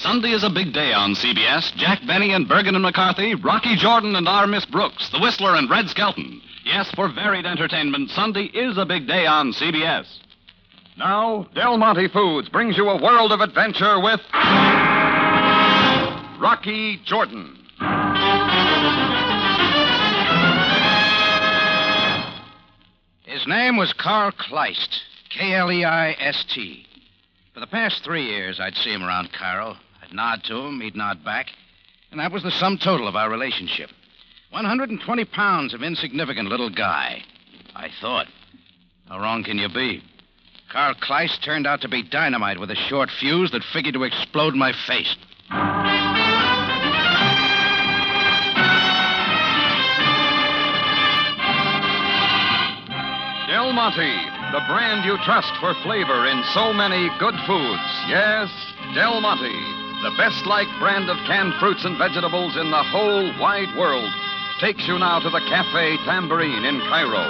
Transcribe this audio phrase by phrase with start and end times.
[0.00, 1.74] Sunday is a big day on CBS.
[1.76, 5.68] Jack Benny and Bergen and McCarthy, Rocky Jordan and Our Miss Brooks, The Whistler and
[5.68, 6.40] Red Skelton.
[6.64, 10.06] Yes, for varied entertainment, Sunday is a big day on CBS.
[10.96, 14.20] Now, Del Monte Foods brings you a world of adventure with
[16.40, 17.58] Rocky Jordan.
[23.24, 26.86] His name was Carl Kleist, K L E I S T.
[27.52, 29.76] For the past three years, I'd see him around Cairo.
[30.12, 31.46] Nod to him, he'd nod back.
[32.10, 33.90] And that was the sum total of our relationship
[34.50, 37.22] 120 pounds of insignificant little guy.
[37.74, 38.26] I thought.
[39.08, 40.02] How wrong can you be?
[40.70, 44.54] Carl Kleist turned out to be dynamite with a short fuse that figured to explode
[44.54, 45.16] my face.
[53.48, 54.14] Del Monte,
[54.52, 57.90] the brand you trust for flavor in so many good foods.
[58.06, 58.48] Yes,
[58.94, 63.68] Del Monte, the best liked brand of canned fruits and vegetables in the whole wide
[63.76, 64.10] world,
[64.58, 67.28] takes you now to the Cafe Tambourine in Cairo,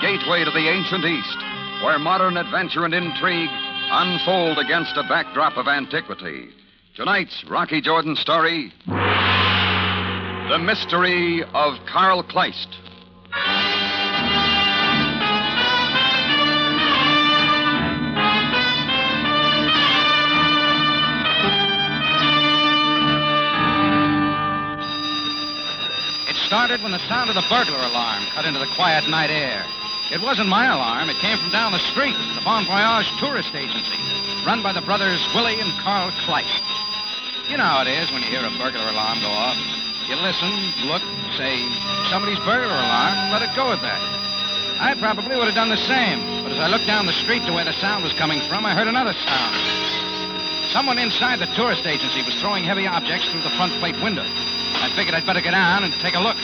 [0.00, 1.38] gateway to the ancient East,
[1.82, 3.50] where modern adventure and intrigue
[3.90, 6.50] unfold against a backdrop of antiquity.
[6.94, 12.83] Tonight's Rocky Jordan story The Mystery of Carl Kleist.
[26.54, 29.66] Started when the sound of the burglar alarm cut into the quiet night air.
[30.14, 31.10] It wasn't my alarm.
[31.10, 33.98] It came from down the street, the Bon Voyage tourist agency,
[34.46, 36.62] run by the brothers Willie and Carl Kleist.
[37.50, 39.58] You know how it is when you hear a burglar alarm go off.
[40.06, 40.46] You listen,
[40.86, 41.02] look,
[41.34, 41.58] say,
[42.06, 43.98] somebody's burglar alarm, and let it go at that.
[44.78, 47.52] I probably would have done the same, but as I looked down the street to
[47.52, 50.70] where the sound was coming from, I heard another sound.
[50.70, 54.22] Someone inside the tourist agency was throwing heavy objects through the front plate window.
[54.84, 56.36] I figured I'd better get down and take a look.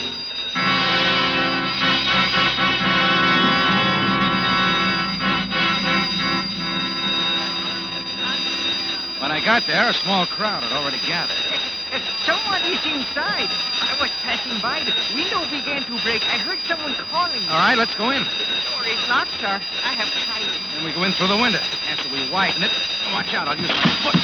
[9.21, 11.37] When I got there, a small crowd had already gathered.
[12.25, 13.45] Someone is inside.
[13.45, 14.81] I was passing by.
[14.89, 16.25] The window began to break.
[16.25, 17.45] I heard someone calling.
[17.45, 18.25] All right, let's go in.
[18.25, 19.61] The door is locked, sir.
[19.85, 20.49] I have tried.
[20.73, 21.61] Then we go in through the window.
[21.93, 22.73] After we widen it,
[23.13, 24.17] watch out, I'll use my foot.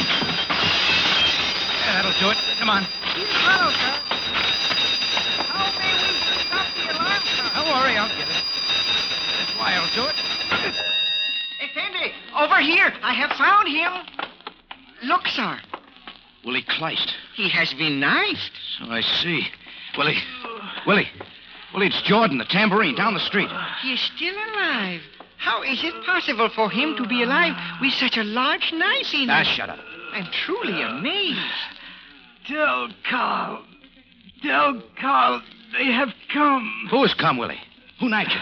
[1.86, 2.38] Yeah, that'll do it.
[2.58, 2.82] Come on.
[3.16, 3.94] He's hollow, sir.
[5.50, 6.10] How may we
[6.46, 7.07] stop the alarm, sir?
[7.56, 8.44] Don't worry, I'll get it.
[9.38, 10.16] That's why I'll do it.
[11.64, 12.94] Effendi, over here.
[13.02, 14.30] I have found him.
[15.04, 15.60] Look, sir.
[16.46, 17.12] Willie Kleist.
[17.36, 18.52] He has been knifed.
[18.80, 19.48] So I see.
[19.98, 20.18] Willie.
[20.86, 21.10] Willie.
[21.74, 23.50] Willie, it's Jordan, the tambourine, down the street.
[23.82, 25.02] He is still alive.
[25.38, 29.30] How is it possible for him to be alive with such a large knife in
[29.30, 29.80] Ah, shut up.
[30.14, 31.40] I'm truly amazed.
[32.48, 33.64] Tell Carl.
[34.42, 35.42] Tell Carl
[35.74, 36.88] they have come.
[36.92, 37.60] Who has come, Willie?
[38.00, 38.40] Who knifed you?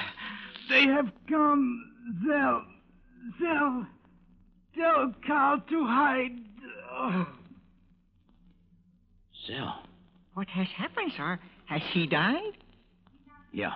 [0.70, 1.92] They have come.
[2.28, 2.64] They'll.
[3.40, 3.86] They'll.
[4.78, 6.32] Tell Carl to hide.
[6.92, 7.28] Oh.
[9.48, 9.84] Zell.
[10.34, 11.40] What has happened, sir?
[11.68, 12.58] Has he died?
[13.54, 13.72] Yeah.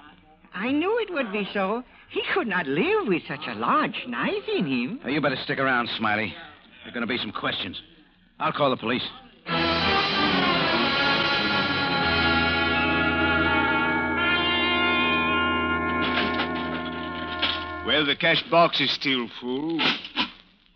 [0.54, 1.84] I knew it would be so.
[2.10, 5.00] He could not live with such a large knife in him.
[5.04, 6.34] Now, you better stick around, Smiley.
[6.84, 7.80] There are going to be some questions.
[8.40, 9.08] I'll call the police.
[17.90, 19.82] Well, the cash box is still full.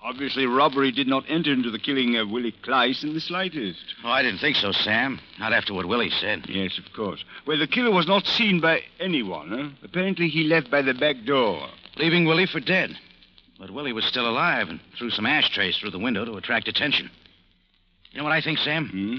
[0.01, 3.77] Obviously, robbery did not enter into the killing of Willie Kleist in the slightest.
[4.03, 5.19] Oh, I didn't think so, Sam.
[5.37, 6.47] Not after what Willie said.
[6.49, 7.23] Yes, of course.
[7.45, 9.49] Well, the killer was not seen by anyone.
[9.49, 9.69] Huh?
[9.83, 11.67] Apparently, he left by the back door.
[11.97, 12.97] Leaving Willie for dead.
[13.59, 17.11] But Willie was still alive and threw some ashtrays through the window to attract attention.
[18.11, 18.89] You know what I think, Sam?
[18.89, 19.17] Hmm?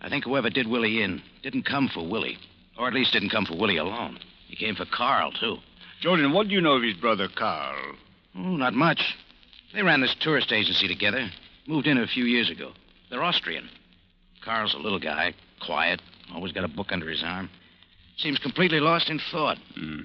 [0.00, 2.38] I think whoever did Willie in didn't come for Willie.
[2.78, 4.20] Or at least didn't come for Willie alone.
[4.46, 5.56] He came for Carl, too.
[6.02, 7.94] Jordan, what do you know of his brother Carl?
[8.34, 9.00] Oh, not much.
[9.72, 11.30] They ran this tourist agency together.
[11.68, 12.72] Moved in a few years ago.
[13.08, 13.70] They're Austrian.
[14.44, 15.32] Carl's a little guy,
[15.64, 16.02] quiet,
[16.34, 17.48] always got a book under his arm.
[18.16, 19.58] Seems completely lost in thought.
[19.76, 20.00] Hmm.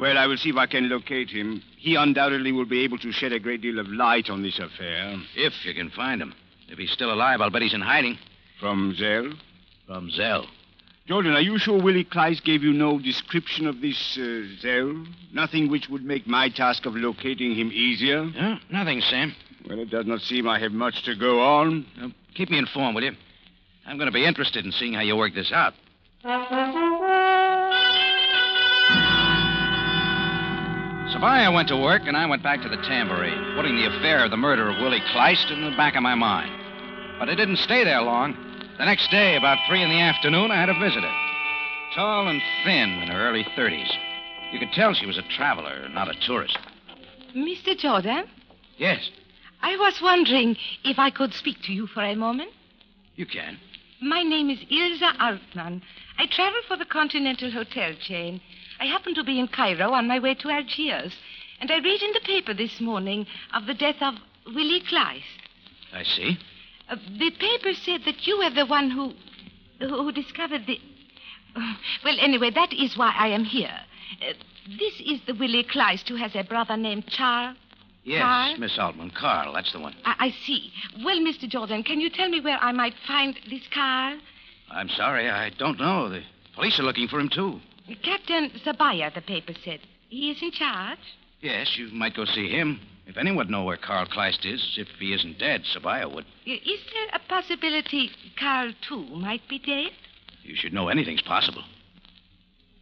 [0.00, 1.62] Well, I will see if I can locate him.
[1.76, 5.18] He undoubtedly will be able to shed a great deal of light on this affair.
[5.36, 6.32] If you can find him.
[6.68, 8.16] If he's still alive, I'll bet he's in hiding.
[8.58, 9.34] From Zell?
[9.86, 10.46] From Zell.
[11.12, 15.04] Jordan, are you sure Willie Kleist gave you no description of this uh, Zell?
[15.30, 18.24] Nothing which would make my task of locating him easier?
[18.24, 19.36] Yeah, nothing, Sam.
[19.68, 21.84] Well, it does not seem I have much to go on.
[22.02, 23.12] Uh, keep me informed, will you?
[23.84, 25.74] I'm going to be interested in seeing how you work this out.
[31.12, 34.30] Sabaya went to work, and I went back to the tambourine, putting the affair of
[34.30, 36.58] the murder of Willie Kleist in the back of my mind.
[37.18, 38.34] But I didn't stay there long.
[38.78, 41.12] The next day, about three in the afternoon, I had a visitor.
[41.94, 43.90] Tall and thin, in her early 30s.
[44.50, 46.58] You could tell she was a traveler, not a tourist.
[47.36, 47.76] Mr.
[47.78, 48.24] Jordan,
[48.78, 49.10] Yes,
[49.62, 52.50] I was wondering if I could speak to you for a moment.
[53.14, 53.58] you can.
[54.00, 55.82] My name is Ilsa Altman.
[56.18, 58.40] I travel for the Continental Hotel chain.
[58.80, 61.12] I happen to be in Cairo on my way to Algiers,
[61.60, 64.14] and I read in the paper this morning of the death of
[64.46, 65.22] Willie Kleist.
[65.92, 66.38] I see.
[66.92, 69.14] Uh, the paper said that you were the one who
[69.80, 70.78] who discovered the.
[72.04, 73.78] Well, anyway, that is why I am here.
[74.20, 74.32] Uh,
[74.78, 77.56] this is the Willie Kleist who has a brother named Charles.
[78.04, 78.56] Yes, Carl?
[78.58, 79.10] Miss Altman.
[79.10, 79.94] Carl, that's the one.
[80.04, 80.72] I, I see.
[81.04, 81.48] Well, Mr.
[81.48, 84.18] Jordan, can you tell me where I might find this Carl?
[84.70, 86.08] I'm sorry, I don't know.
[86.08, 86.22] The
[86.54, 87.60] police are looking for him, too.
[88.02, 89.80] Captain Sabaya, the paper said.
[90.08, 90.98] He is in charge.
[91.40, 92.80] Yes, you might go see him.
[93.06, 96.24] If anyone would know where Carl Kleist is, if he isn't dead, Sabaya would.
[96.46, 99.90] Is there a possibility Carl, too, might be dead?
[100.42, 101.64] You should know anything's possible.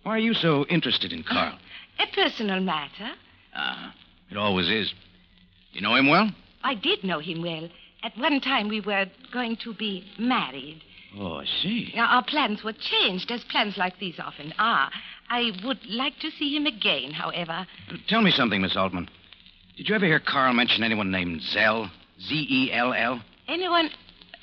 [0.03, 1.59] Why are you so interested in Carl?
[1.99, 3.13] A personal matter.
[3.55, 3.91] Uh-huh.
[4.31, 4.93] It always is.
[5.73, 6.31] You know him well?
[6.63, 7.69] I did know him well.
[8.03, 10.83] At one time, we were going to be married.
[11.19, 11.93] Oh, I see.
[11.95, 14.91] Now, our plans were changed, as plans like these often are.
[15.29, 17.67] I would like to see him again, however.
[18.09, 19.09] Tell me something, Miss Altman.
[19.81, 21.91] Did you ever hear Carl mention anyone named Zell?
[22.21, 23.23] Z E L L?
[23.49, 23.89] Anyone?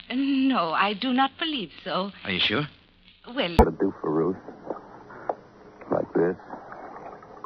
[0.10, 2.10] No, I do not believe so.
[2.24, 2.68] Are you sure?
[3.36, 4.36] Well, What to do for Ruth.
[5.92, 6.36] Like this.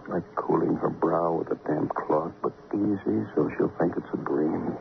[0.07, 4.23] Like cooling her brow with a damp cloth, but easy so she'll think it's a
[4.23, 4.71] dream.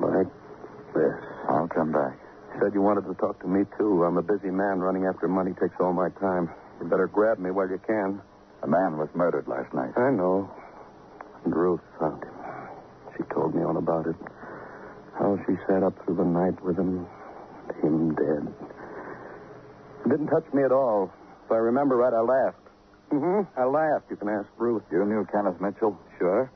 [0.00, 0.28] Like
[0.94, 1.12] this.
[1.50, 2.16] I'll come back.
[2.58, 4.04] Said you wanted to talk to me, too.
[4.04, 4.80] I'm a busy man.
[4.80, 6.48] Running after money takes all my time.
[6.80, 8.22] You better grab me while you can.
[8.62, 9.92] A man was murdered last night.
[9.98, 10.50] I know.
[11.44, 12.30] And Ruth found him.
[13.16, 14.16] She told me all about it.
[15.18, 17.06] How she sat up through the night with him,
[17.82, 18.54] him dead.
[20.04, 21.10] It didn't touch me at all.
[21.44, 22.58] If I remember right, I laughed.
[23.12, 23.60] Mm-hmm.
[23.60, 24.10] I laughed.
[24.10, 24.82] You can ask Ruth.
[24.92, 25.98] You knew Kenneth Mitchell?
[26.18, 26.50] Sure.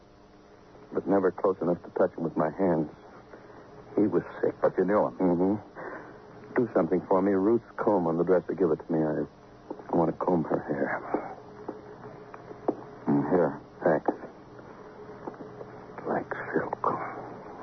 [0.92, 2.90] But never close enough to touch him with my hands.
[3.96, 4.54] He was sick.
[4.60, 5.14] But you knew him?
[5.14, 5.54] Mm-hmm.
[6.54, 7.32] Do something for me.
[7.32, 8.52] Ruth's comb on the dresser.
[8.52, 8.98] Give it to me.
[8.98, 9.24] I,
[9.92, 11.00] I want to comb her hair.
[13.08, 13.58] Mm, here.
[13.82, 14.12] Thanks.
[16.06, 16.84] Like silk.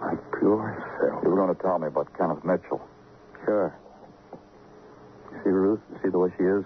[0.02, 1.22] Like pure.
[1.24, 2.82] You were going to tell me about Kenneth Mitchell.
[3.46, 3.76] Sure.
[5.44, 5.80] See Ruth?
[6.02, 6.64] See the way she is?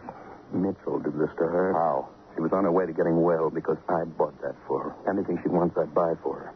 [0.54, 1.74] Mitchell did this to her.
[1.74, 2.10] How?
[2.36, 4.92] She was on her way to getting well because I bought that for her.
[5.10, 6.54] Anything she wants, I buy for her.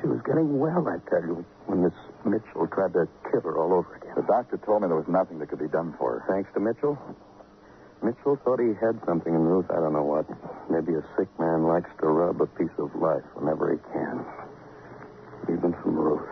[0.00, 1.94] She was getting well, I tell you, when this
[2.24, 4.14] Mitchell tried to kill her all over again.
[4.14, 6.24] The doctor told me there was nothing that could be done for her.
[6.30, 6.98] Thanks to Mitchell?
[8.02, 9.66] Mitchell thought he had something in Ruth.
[9.70, 10.26] I don't know what.
[10.70, 14.47] Maybe a sick man likes to rub a piece of life whenever he can.
[15.48, 16.28] Even from Ruth.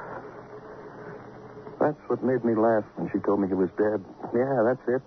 [1.81, 4.05] That's what made me laugh when she told me he was dead.
[4.35, 5.03] Yeah, that's it.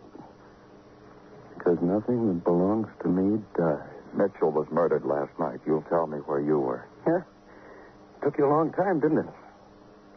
[1.57, 3.83] Because nothing that belongs to me dies.
[4.13, 5.59] Mitchell was murdered last night.
[5.66, 6.85] You'll tell me where you were.
[7.06, 7.21] Yeah.
[8.23, 9.30] Took you a long time, didn't it?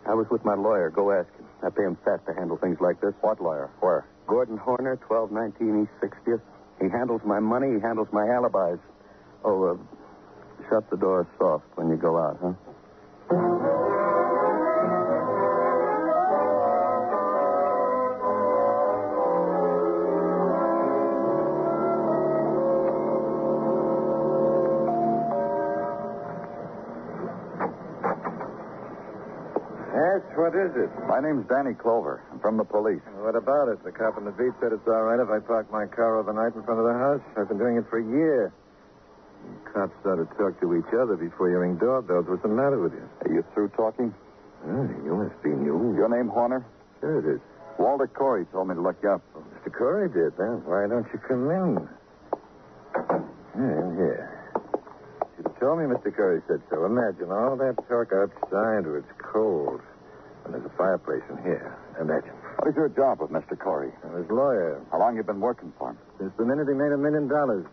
[0.06, 0.90] I was with my lawyer.
[0.90, 1.46] Go ask him.
[1.62, 3.14] I pay him fat to handle things like this.
[3.20, 3.70] What lawyer?
[3.80, 4.06] Where?
[4.26, 6.40] Gordon Horner, 1219 East 60th.
[6.80, 7.75] He handles my money.
[7.75, 8.80] He handles my alibis.
[9.44, 9.76] Oh, uh,
[10.68, 12.72] shut the door soft when you go out, huh?
[31.09, 32.23] My name's Danny Clover.
[32.32, 33.02] I'm from the police.
[33.21, 33.82] What about it?
[33.85, 36.54] The cop on the beat said it's all right if I park my car overnight
[36.54, 37.21] in front of the house.
[37.37, 38.52] I've been doing it for a year.
[39.42, 42.26] The cops started to talk to each other before you ring doorbells.
[42.28, 43.04] What's the matter with you?
[43.26, 44.14] Are you through talking?
[44.64, 45.94] Oh, you must be new.
[45.97, 46.64] Your name Horner?
[47.00, 47.40] Sure it is.
[47.78, 49.23] Walter Corey told me to look you up.
[49.37, 49.76] Oh, Mr.
[49.76, 50.62] Corey did, then.
[50.64, 51.88] Why don't you come in?
[53.59, 54.54] Yeah, in here.
[55.38, 56.14] You told me Mr.
[56.14, 56.87] Corey said so.
[56.87, 59.80] Imagine all that talk outside where it's cold.
[60.44, 61.78] And there's a fireplace in here.
[62.00, 62.34] Imagine.
[62.58, 63.58] What is your job with Mr.
[63.58, 63.92] Corey?
[64.04, 64.82] I'm his lawyer.
[64.90, 65.99] How long you been working for him?
[66.18, 67.66] Since the minute he made a million dollars.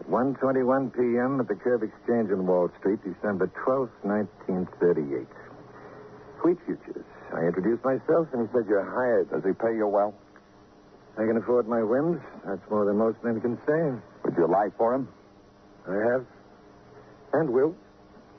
[0.00, 1.40] At 1.21 p.m.
[1.40, 5.26] at the Curb Exchange on Wall Street, December 12th, 1938.
[6.44, 7.04] Wheat futures.
[7.34, 9.30] I introduced myself, and he said you're hired.
[9.30, 10.14] Does he pay you well?
[11.18, 12.22] I can afford my whims.
[12.46, 13.98] That's more than most men can say.
[14.24, 15.08] Would you lie for him?
[15.88, 16.26] I have.
[17.32, 17.74] And will.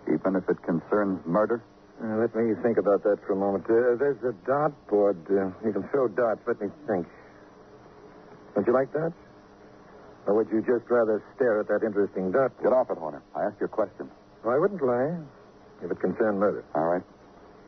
[0.07, 1.61] Even if it concerns murder?
[1.99, 3.65] Uh, let me think about that for a moment.
[3.67, 5.19] Uh, there's a dart board.
[5.29, 6.41] Uh, you can throw darts.
[6.47, 7.05] Let me think.
[8.55, 9.11] Don't you like that?
[10.25, 12.53] Or would you just rather stare at that interesting dart?
[12.63, 13.23] Get off it, Horner.
[13.35, 14.09] I asked you a question.
[14.45, 15.19] Oh, I wouldn't lie
[15.83, 16.63] if it concerned murder.
[16.75, 17.03] All right.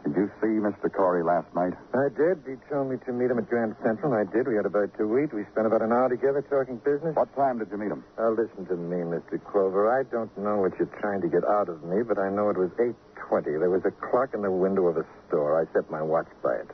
[0.03, 0.89] Did you see Mr.
[0.91, 1.73] Corey last night?
[1.93, 2.41] I did.
[2.49, 4.47] He told me to meet him at Grand Central, and I did.
[4.47, 5.31] We had about two weeks.
[5.31, 7.15] We spent about an hour together talking business.
[7.15, 8.03] What time did you meet him?
[8.17, 9.37] Now, listen to me, Mr.
[9.51, 9.93] Clover.
[9.93, 12.57] I don't know what you're trying to get out of me, but I know it
[12.57, 13.61] was 8.20.
[13.61, 15.61] There was a clock in the window of a store.
[15.61, 16.69] I set my watch by it.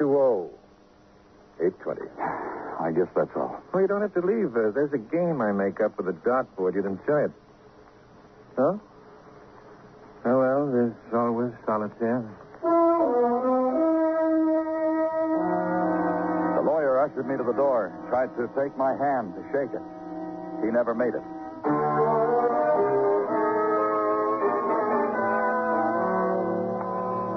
[0.00, 0.50] 8.20.
[1.60, 2.00] 8.20.
[2.80, 3.60] I guess that's all.
[3.72, 4.56] Well, you don't have to leave.
[4.56, 6.74] Uh, there's a game I make up with a dartboard.
[6.74, 7.32] You'd enjoy it.
[8.56, 8.76] Huh?
[10.26, 12.26] Oh, well, there's always solitaire.
[16.58, 19.86] The lawyer ushered me to the door, tried to take my hand to shake it.
[20.66, 21.22] He never made it.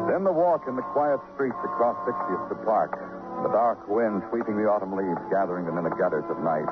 [0.10, 2.98] Then the walk in the quiet streets across 60th to Park.
[3.46, 6.66] The dark wind sweeping the autumn leaves, gathering them in the gutters at night.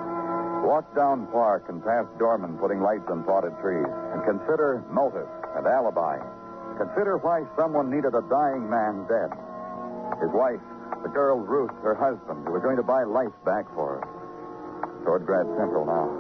[0.68, 3.88] Walk down Park and past doormen putting lights on potted trees.
[4.12, 6.20] And consider motive and alibi.
[6.76, 9.32] Consider why someone needed a dying man dead.
[10.20, 10.60] His wife,
[11.08, 14.04] the girl Ruth, her husband, who was going to buy life back for her.
[15.08, 16.12] Toward Grand Central now.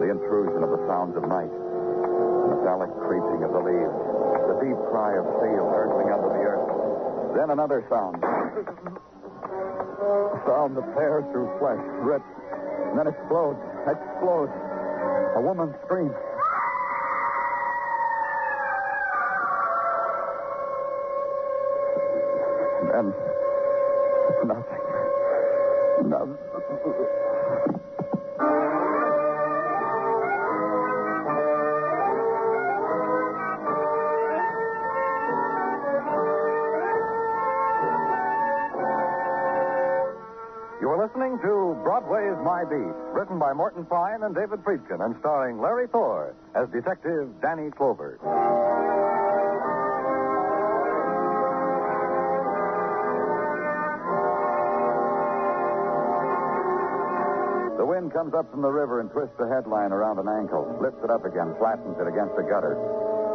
[0.00, 1.52] The intrusion of the sounds of night.
[1.52, 3.92] The metallic creaking of the leaves.
[4.48, 6.64] The deep cry of sails hurtling under the earth.
[7.36, 8.24] Then another sound.
[8.24, 12.24] A sound that tears through flesh, rips,
[12.88, 13.60] and then explodes.
[13.86, 14.52] Explodes.
[15.36, 16.14] A woman scream.
[41.12, 45.86] Listening to Broadway's My Beat, written by Morton Fine and David Friedkin, and starring Larry
[45.86, 48.16] Thor as Detective Danny Clover.
[57.76, 61.04] The wind comes up from the river and twists the headline around an ankle, lifts
[61.04, 62.80] it up again, flattens it against the gutter.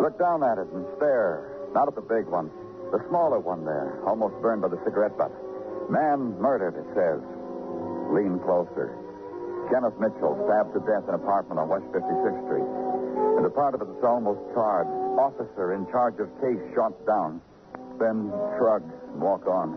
[0.01, 1.69] Look down at it and stare.
[1.75, 2.49] Not at the big one,
[2.89, 5.29] the smaller one there, almost burned by the cigarette butt.
[5.91, 7.36] Man murdered, it says.
[8.13, 8.95] Lean closer.
[9.71, 12.69] Kenneth Mitchell stabbed to death in an apartment on West 56th Street.
[13.37, 14.87] And a part of it is almost charred.
[15.19, 17.41] Officer in charge of case shot down.
[17.99, 19.75] Then shrug and walk on.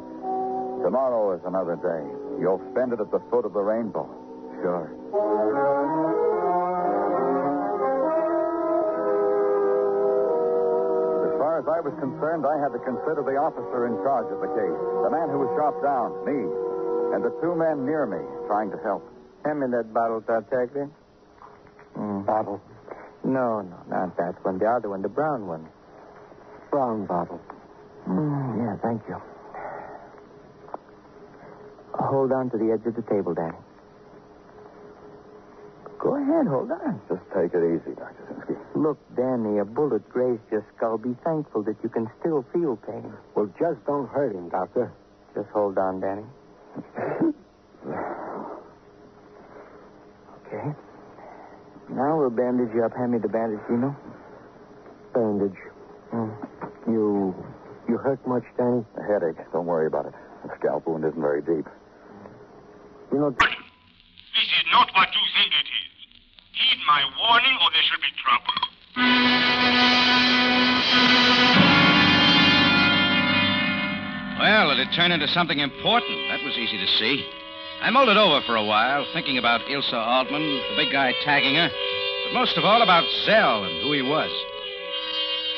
[0.85, 2.03] Tomorrow is another day.
[2.41, 4.09] You'll spend it at the foot of the rainbow.
[4.63, 4.89] Sure.
[11.27, 14.41] As far as I was concerned, I had to consider the officer in charge of
[14.41, 16.49] the case, the man who was shot down, me,
[17.13, 19.03] and the two men near me trying to help.
[19.45, 20.89] Hand me that bottle, Tartaglia.
[21.97, 22.27] Mm.
[22.27, 22.61] Bottle?
[23.25, 24.59] No, no, not that one.
[24.59, 25.69] The other one, the brown one.
[26.71, 27.41] Brown bottle.
[28.09, 29.17] Mm, yeah, thank you.
[31.95, 33.59] Hold on to the edge of the table, Danny.
[35.99, 37.01] Go ahead, hold on.
[37.09, 38.25] Just take it easy, Dr.
[38.33, 38.57] Sinsky.
[38.75, 40.97] Look, Danny, a bullet grazed your skull.
[40.97, 43.13] Be thankful that you can still feel pain.
[43.35, 44.93] Well, just don't hurt him, Doctor.
[45.35, 46.25] Just hold on, Danny.
[50.47, 50.75] Okay.
[51.91, 52.97] Now we'll bandage you up.
[52.97, 53.97] Hand me the bandage, Gino.
[55.15, 55.59] Bandage.
[56.13, 56.35] Mm.
[56.89, 57.35] You.
[57.89, 58.85] You hurt much, Danny?
[58.99, 59.39] A headache.
[59.53, 60.15] Don't worry about it.
[60.45, 61.67] The scalp wound isn't very deep.
[63.13, 63.31] You know.
[63.31, 65.91] This is not what you think it is.
[66.55, 68.70] Heed my warning, or there shall be trouble.
[74.71, 76.17] Well, it had turned into something important.
[76.29, 77.27] That was easy to see.
[77.83, 81.57] I mulled it over for a while, thinking about Ilsa Altman, the big guy tagging
[81.57, 84.31] her, but most of all about Zell and who he was.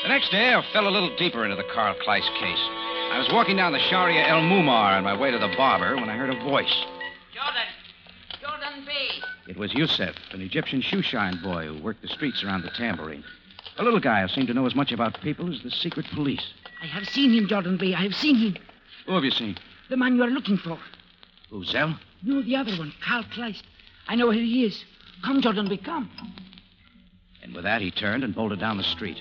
[0.01, 2.57] The next day, I fell a little deeper into the Carl Kleist case.
[3.11, 6.09] I was walking down the Sharia El Mumar on my way to the barber when
[6.09, 6.73] I heard a voice.
[7.35, 7.69] Jordan!
[8.41, 9.21] Jordan B.
[9.47, 13.23] It was Yusef, an Egyptian shoeshine boy who worked the streets around the tambourine.
[13.77, 16.51] A little guy who seemed to know as much about people as the secret police.
[16.81, 17.93] I have seen him, Jordan B.
[17.93, 18.57] I have seen him.
[19.05, 19.57] Who have you seen?
[19.89, 20.79] The man you are looking for.
[21.49, 21.97] Who, Zell?
[22.23, 23.63] No, the other one, Carl Kleist.
[24.07, 24.83] I know where he is.
[25.23, 26.09] Come, Jordan B, come.
[27.41, 29.17] And with that, he turned and bolted down the street.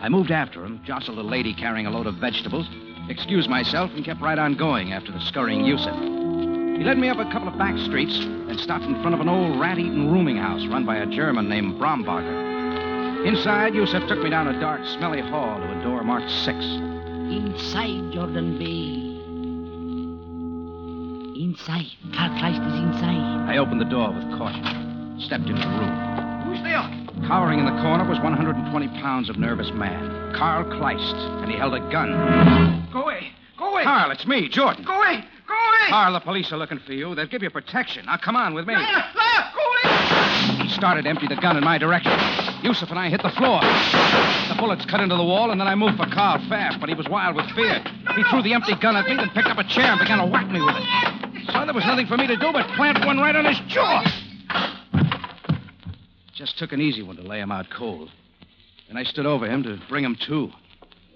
[0.00, 2.68] I moved after him, jostled a lady carrying a load of vegetables,
[3.08, 5.96] excused myself, and kept right on going after the scurrying Yusuf.
[5.98, 9.28] He led me up a couple of back streets and stopped in front of an
[9.28, 13.26] old rat-eaten rooming house run by a German named Brombacher.
[13.26, 16.58] Inside, Yusuf took me down a dark, smelly hall to a door marked six.
[16.58, 19.01] Inside, Jordan B.
[21.34, 21.86] Inside.
[22.14, 23.48] Carl Kleist is inside.
[23.48, 26.44] I opened the door with caution, stepped into the room.
[26.44, 26.84] Who's there?
[27.26, 31.74] Cowering in the corner was 120 pounds of nervous man, Carl Kleist, and he held
[31.74, 32.88] a gun.
[32.92, 33.32] Go away.
[33.58, 33.84] Go away.
[33.84, 34.84] Carl, it's me, Jordan.
[34.84, 35.24] Go away.
[35.48, 35.88] Go away.
[35.88, 37.14] Carl, the police are looking for you.
[37.14, 38.06] They'll give you protection.
[38.06, 38.74] Now, come on with me.
[38.74, 40.64] Liar, liar, go away.
[40.64, 42.12] He started to empty the gun in my direction.
[42.62, 43.60] Yusuf and I hit the floor.
[44.48, 46.94] The bullets cut into the wall, and then I moved for Carl fast, but he
[46.94, 47.82] was wild with fear.
[48.14, 50.26] He threw the empty gun at me, then picked up a chair and began to
[50.26, 51.11] whack me with it.
[51.46, 54.04] So there was nothing for me to do but plant one right on his jaw.
[56.32, 58.10] Just took an easy one to lay him out cold.
[58.88, 60.50] Then I stood over him to bring him to.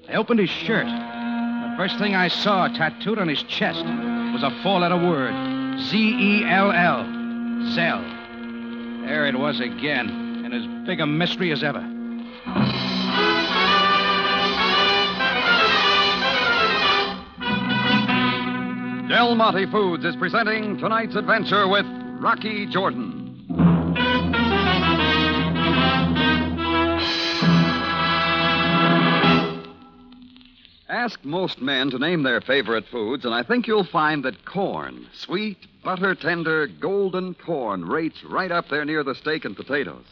[0.08, 0.86] I opened his shirt.
[0.86, 5.96] The first thing I saw tattooed on his chest was a four letter word Z
[5.96, 7.04] E L L.
[7.72, 8.00] Zell.
[9.06, 11.80] There it was again, and as big a mystery as ever.
[19.08, 21.86] Del Monte Foods is presenting tonight's adventure with
[22.18, 23.46] Rocky Jordan.
[30.88, 35.06] Ask most men to name their favorite foods, and I think you'll find that corn,
[35.14, 40.04] sweet, butter tender, golden corn, rates right up there near the steak and potatoes.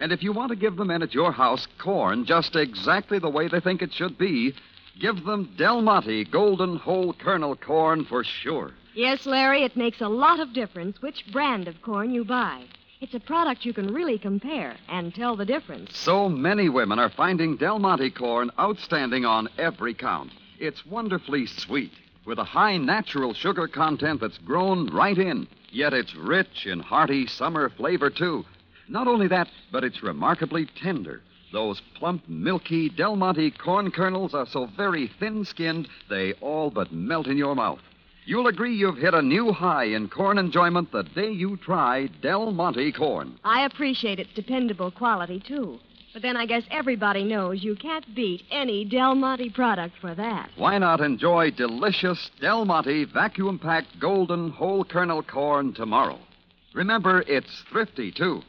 [0.00, 3.30] And if you want to give the men at your house corn just exactly the
[3.30, 4.54] way they think it should be,
[5.00, 8.72] give them Del Monte golden whole kernel corn for sure.
[8.94, 12.64] Yes, Larry, it makes a lot of difference which brand of corn you buy.
[13.00, 15.96] It's a product you can really compare and tell the difference.
[15.96, 20.32] So many women are finding Del Monte corn outstanding on every count.
[20.58, 21.92] It's wonderfully sweet,
[22.26, 25.48] with a high natural sugar content that's grown right in.
[25.70, 28.44] Yet it's rich in hearty summer flavor, too.
[28.86, 31.22] Not only that, but it's remarkably tender.
[31.52, 36.92] Those plump, milky Del Monte corn kernels are so very thin skinned, they all but
[36.92, 37.80] melt in your mouth.
[38.24, 42.52] You'll agree you've hit a new high in corn enjoyment the day you try Del
[42.52, 43.38] Monte corn.
[43.42, 45.80] I appreciate its dependable quality, too.
[46.12, 50.50] But then I guess everybody knows you can't beat any Del Monte product for that.
[50.56, 56.18] Why not enjoy delicious Del Monte vacuum packed golden whole kernel corn tomorrow?
[56.74, 58.42] Remember, it's thrifty, too.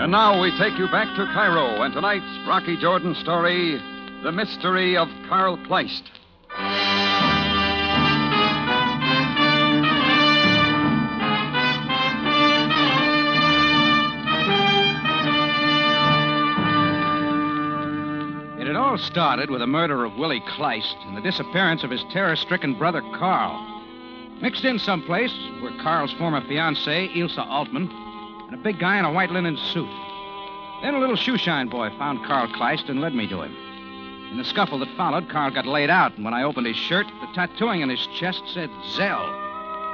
[0.00, 3.78] And now we take you back to Cairo and tonight's Rocky Jordan story
[4.22, 6.04] The Mystery of Carl Kleist.
[18.58, 22.02] It had all started with the murder of Willie Kleist and the disappearance of his
[22.10, 23.82] terror stricken brother Carl.
[24.40, 28.09] Mixed in someplace were Carl's former fiancée, Ilsa Altman,
[28.50, 29.88] and a big guy in a white linen suit.
[30.82, 33.56] Then a little shoeshine boy found Carl Kleist and led me to him.
[34.32, 37.06] In the scuffle that followed, Carl got laid out, and when I opened his shirt,
[37.20, 39.26] the tattooing on his chest said Zell.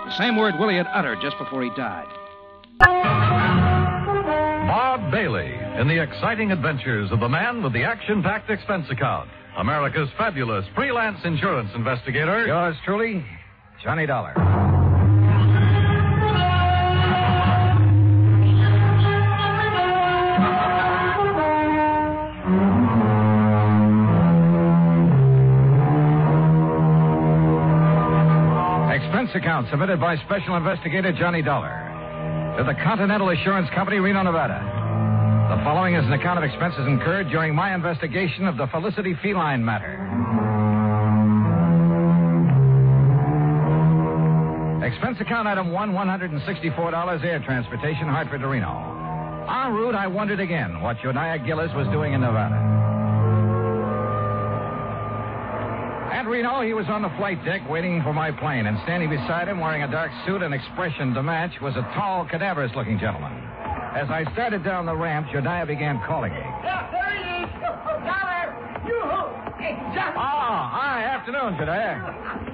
[0.07, 2.07] The same word Willie had uttered just before he died.
[4.67, 9.29] Bob Bailey in the exciting adventures of the man with the action packed expense account.
[9.57, 12.47] America's fabulous freelance insurance investigator.
[12.47, 13.25] Yours truly,
[13.83, 14.66] Johnny Dollar.
[29.37, 31.69] Account submitted by Special Investigator Johnny Dollar
[32.59, 34.59] to the Continental Assurance Company, Reno, Nevada.
[35.55, 39.65] The following is an account of expenses incurred during my investigation of the Felicity Feline
[39.65, 39.93] matter.
[44.85, 49.47] Expense account item one, $164 air transportation, Hartford to Reno.
[49.49, 52.76] En route, I wondered again what Jodiah Gillis was doing in Nevada.
[56.27, 59.47] At Reno, he was on the flight deck waiting for my plane, and standing beside
[59.47, 63.31] him, wearing a dark suit and expression to match, was a tall, cadaverous looking gentleman.
[63.95, 66.43] As I started down the ramp, Jodiah began calling me.
[66.67, 67.51] Yeah, there he is.
[67.63, 68.43] Dollar.
[68.91, 69.55] Yoo-hoo.
[69.63, 70.19] Hey, Johnny.
[70.19, 71.95] Ah, hi, afternoon, Jodiah.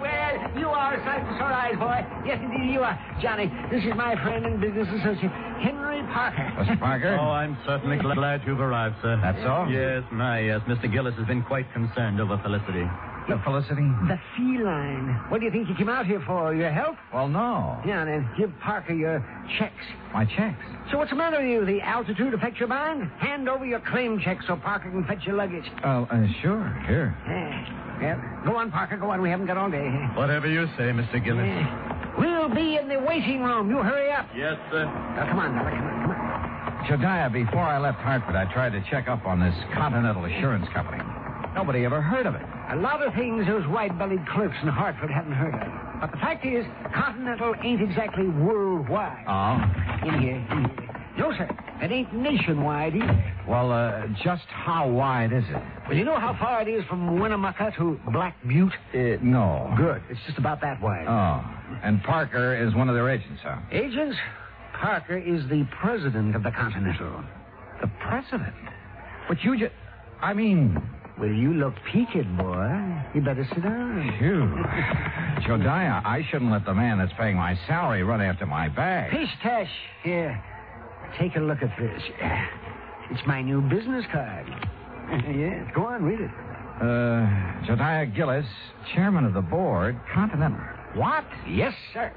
[0.05, 2.05] Well, you are a sight for sore eyes, boy.
[2.29, 2.93] Yes, indeed, you are.
[3.23, 5.33] Johnny, this is my friend and business associate,
[5.65, 6.45] Henry Parker.
[6.61, 6.79] Mr.
[6.93, 7.17] Parker?
[7.19, 9.17] Oh, I'm certainly glad you've arrived, sir.
[9.23, 9.65] That's so?
[9.73, 10.61] Yes, my, yes.
[10.69, 10.93] Mr.
[10.93, 12.85] Gillis has been quite concerned over Felicity.
[13.29, 13.87] The Felicity?
[14.09, 15.15] The feline.
[15.29, 16.55] What do you think you came out here for?
[16.55, 16.97] Your help?
[17.15, 17.81] Well, no.
[17.87, 19.25] Yeah, then give Parker your
[19.59, 19.85] checks.
[20.13, 20.59] My checks.
[20.91, 21.65] So what's the matter with you?
[21.65, 23.11] The altitude affects your mind?
[23.19, 25.65] Hand over your claim check so Parker can fetch your luggage.
[25.85, 26.69] Oh, uh, sure.
[26.87, 27.17] Here.
[27.27, 28.03] Yeah.
[28.03, 28.43] yeah.
[28.45, 28.97] Go on, Parker.
[28.97, 29.23] Go on.
[29.23, 29.89] We haven't got all day.
[30.15, 31.23] Whatever you say, Mr.
[31.25, 31.47] Gillis.
[31.47, 32.19] Yeah.
[32.19, 33.71] We'll be in the waiting room.
[33.71, 34.27] You hurry up.
[34.37, 34.85] Yes, sir.
[34.85, 35.71] Now, come on, Dollar.
[35.71, 36.99] Come on, come on.
[37.01, 41.03] Jediah, before I left Hartford, I tried to check up on this Continental Assurance Company.
[41.55, 42.43] Nobody ever heard of it.
[42.71, 46.01] A lot of things those white-bellied clerks in Hartford haven't heard of.
[46.01, 49.25] But the fact is, Continental ain't exactly worldwide.
[49.29, 50.09] Oh?
[50.09, 50.93] In here, in here.
[51.19, 51.49] No, sir.
[51.83, 53.35] It ain't nationwide either.
[53.47, 55.63] Well, uh, just how wide is it?
[55.87, 58.73] Well, you know how far it is from Winnemucca to Black Butte?
[58.95, 59.75] Uh, no.
[59.77, 60.03] Good.
[60.09, 61.07] It's just about that wide.
[61.07, 61.45] Oh.
[61.83, 63.59] And Parker is one of their agents, huh?
[63.71, 64.17] Agents?
[64.81, 67.23] Parker is the president of the Continental.
[67.81, 68.55] The president?
[69.29, 69.73] But you just.
[70.21, 70.81] I mean.
[71.19, 73.03] Well, you look peaked, boy.
[73.15, 74.15] You better sit down.
[74.19, 75.47] Phew.
[75.47, 79.11] Jodiah, I shouldn't let the man that's paying my salary run after my bag.
[79.11, 79.71] Pish tash.
[80.03, 80.43] Here.
[81.19, 82.03] Take a look at this.
[83.11, 84.47] It's my new business card.
[85.37, 86.31] yes, go on, read it.
[86.81, 87.29] Uh,
[87.67, 88.47] Jodiah Gillis,
[88.95, 90.59] chairman of the board, Continental.
[90.95, 91.25] What?
[91.49, 92.11] Yes, sir.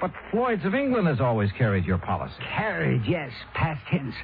[0.00, 2.34] But Floyd's of England has always carried your policy.
[2.54, 4.14] Carried, yes, past tense.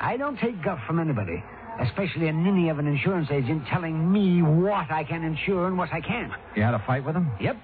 [0.00, 1.44] I don't take guff from anybody,
[1.80, 5.92] especially a ninny of an insurance agent telling me what I can insure and what
[5.92, 6.32] I can't.
[6.56, 7.30] You had a fight with him?
[7.40, 7.56] Yep.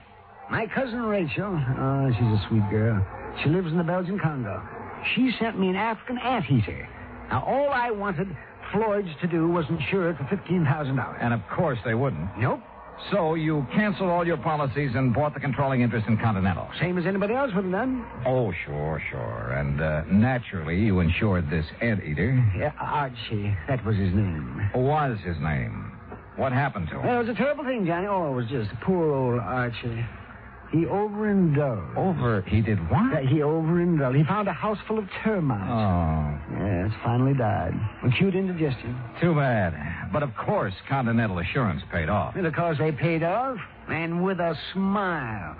[0.50, 3.04] My cousin Rachel, oh, she's a sweet girl.
[3.42, 4.62] She lives in the Belgian Congo.
[5.14, 6.88] She sent me an African ant anteater.
[7.28, 8.28] Now, all I wanted
[8.72, 11.18] Floyd's to do was insure it for $15,000.
[11.20, 12.38] And of course they wouldn't.
[12.38, 12.60] Nope.
[13.10, 16.68] So you canceled all your policies and bought the controlling interest in Continental.
[16.80, 18.04] Same as anybody else would have done.
[18.26, 19.52] Oh, sure, sure.
[19.52, 22.42] And uh, naturally, you insured this anteater.
[22.58, 23.56] Yeah, Archie.
[23.68, 24.70] That was his name.
[24.74, 25.92] Was his name.
[26.36, 27.06] What happened to him?
[27.06, 28.06] Well, it was a terrible thing, Johnny.
[28.08, 30.04] Oh, it was just poor old Archie.
[30.72, 31.96] He overindulged.
[31.96, 32.42] Over.
[32.42, 33.12] He did what?
[33.12, 34.16] Yeah, he overindulged.
[34.16, 35.62] He found a house full of termites.
[35.70, 36.56] Oh.
[36.58, 37.74] Yes, finally died.
[38.04, 38.98] Acute indigestion.
[39.20, 39.74] Too bad.
[40.12, 42.36] But of course, Continental Assurance paid off.
[42.36, 45.56] And of course, they paid off, and with a smile.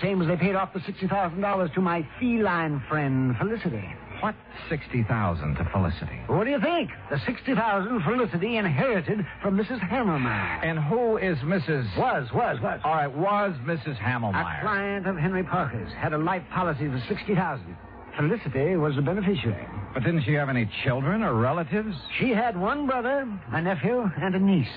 [0.00, 3.84] Same as they paid off the $60,000 to my feline friend, Felicity.
[4.20, 4.34] What
[4.68, 6.20] 60000 to Felicity?
[6.26, 6.90] What do you think?
[7.10, 9.80] The 60000 Felicity inherited from Mrs.
[9.88, 10.64] Hammermeyer.
[10.64, 11.96] And who is Mrs.
[11.96, 12.80] Was, was, was.
[12.84, 13.96] All right, was Mrs.
[13.98, 14.58] Hammermeyer.
[14.58, 15.90] A client of Henry Parker's.
[15.94, 17.76] Had a life policy for 60000
[18.16, 19.66] Felicity was the beneficiary.
[19.94, 21.96] But didn't she have any children or relatives?
[22.18, 24.68] She had one brother, a nephew, and a niece.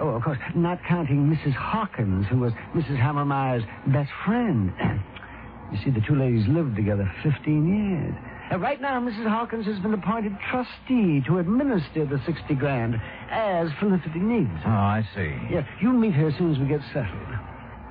[0.00, 1.54] Oh, of course, not counting Mrs.
[1.54, 2.98] Hawkins, who was Mrs.
[2.98, 4.72] Hammermeyer's best friend.
[5.72, 8.14] you see, the two ladies lived together 15 years.
[8.52, 9.26] Uh, right now, Mrs.
[9.28, 14.50] Hawkins has been appointed trustee to administer the 60 grand as Felicity needs.
[14.66, 15.34] Oh, I see.
[15.50, 17.28] Yeah, you'll meet her as soon as we get settled.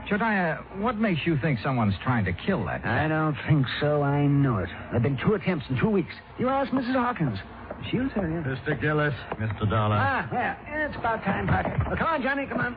[0.07, 4.03] Jediah, what makes you think someone's trying to kill that I don't think so.
[4.03, 4.67] I know it.
[4.67, 6.13] There have been two attempts in two weeks.
[6.37, 6.93] You ask Mrs.
[6.93, 7.39] Hawkins.
[7.89, 8.43] She'll tell you.
[8.43, 8.79] Mr.
[8.79, 9.69] Gillis, Mr.
[9.69, 9.95] Dollar.
[9.99, 10.85] Ah, yeah.
[10.87, 11.81] It's about time, Parker.
[11.87, 12.75] Well, come on, Johnny, come on.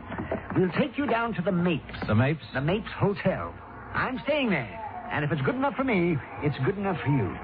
[0.57, 1.95] We'll take you down to the Mapes.
[2.07, 2.45] The Mapes?
[2.55, 3.53] The Mapes Hotel.
[3.93, 4.86] I'm staying there.
[5.11, 7.37] And if it's good enough for me, it's good enough for you.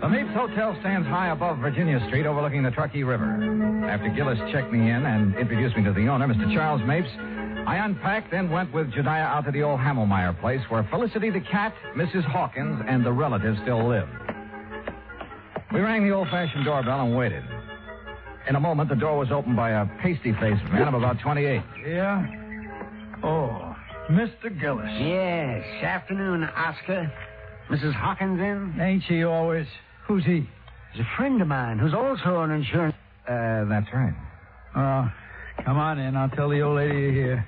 [0.00, 3.88] The Mapes Hotel stands high above Virginia Street overlooking the Truckee River.
[3.88, 6.52] After Gillis checked me in and introduced me to the owner, Mr.
[6.54, 7.08] Charles Mapes,
[7.66, 11.40] I unpacked and went with Jediah out to the old Hammelmeyer place where Felicity the
[11.40, 12.24] cat, Mrs.
[12.24, 14.10] Hawkins, and the relatives still lived.
[15.72, 17.42] We rang the old-fashioned doorbell and waited.
[18.48, 21.60] In a moment, the door was opened by a pasty-faced man of about 28.
[21.84, 22.26] Yeah?
[23.24, 23.65] Oh,
[24.10, 24.60] Mr.
[24.60, 24.88] Gillis.
[25.00, 25.64] Yes.
[25.82, 27.12] Afternoon, Oscar.
[27.70, 27.94] Mrs.
[27.94, 28.80] Hawkins in?
[28.80, 29.66] Ain't she always?
[30.06, 30.48] Who's he?
[30.92, 32.94] He's a friend of mine who's also an insurance.
[33.28, 34.14] Uh, that's right.
[34.76, 35.10] Oh,
[35.64, 36.16] come on in.
[36.16, 37.46] I'll tell the old lady you're here.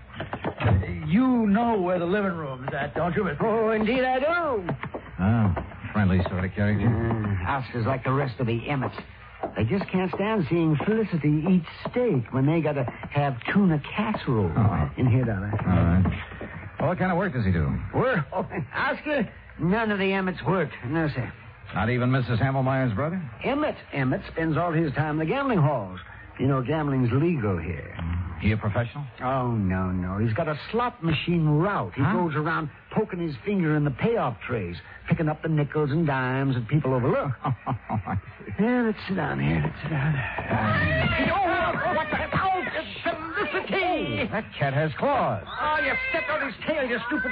[1.07, 3.43] You know where the living room is at, don't you, Mr.
[3.45, 4.73] Oh, indeed I do.
[5.21, 5.55] Oh,
[5.93, 6.89] friendly sort of character.
[7.47, 8.97] Uh, Oscar's like the rest of the Emmets.
[9.57, 14.53] They just can't stand seeing Felicity eat steak when they gotta have tuna casserole.
[14.57, 14.91] Oh.
[14.97, 15.53] In here, darling.
[15.53, 16.23] All right.
[16.79, 17.73] Well, what kind of work does he do?
[17.95, 18.25] Work?
[18.33, 20.71] Oh, Oscar, none of the Emmets work.
[20.87, 21.33] No, sir.
[21.75, 22.39] Not even Mrs.
[22.41, 23.21] Hammelmeyer's brother?
[23.45, 23.77] Emmett.
[23.93, 25.99] Emmett spends all his time in the gambling halls.
[26.39, 27.97] You know, gambling's legal here.
[28.41, 29.05] He a professional?
[29.21, 30.19] Oh, no, no.
[30.19, 31.93] He's got a slot machine route.
[31.97, 32.13] He Huh?
[32.13, 34.77] goes around poking his finger in the payoff trays,
[35.09, 37.33] picking up the nickels and dimes that people overlook.
[38.59, 39.61] Yeah, let's sit down here.
[39.63, 40.15] Let's sit down.
[41.31, 42.19] Oh, what the?
[42.35, 42.63] Oh,
[44.23, 45.45] it's That cat has claws.
[45.61, 47.31] Oh, you stepped on his tail, you stupid.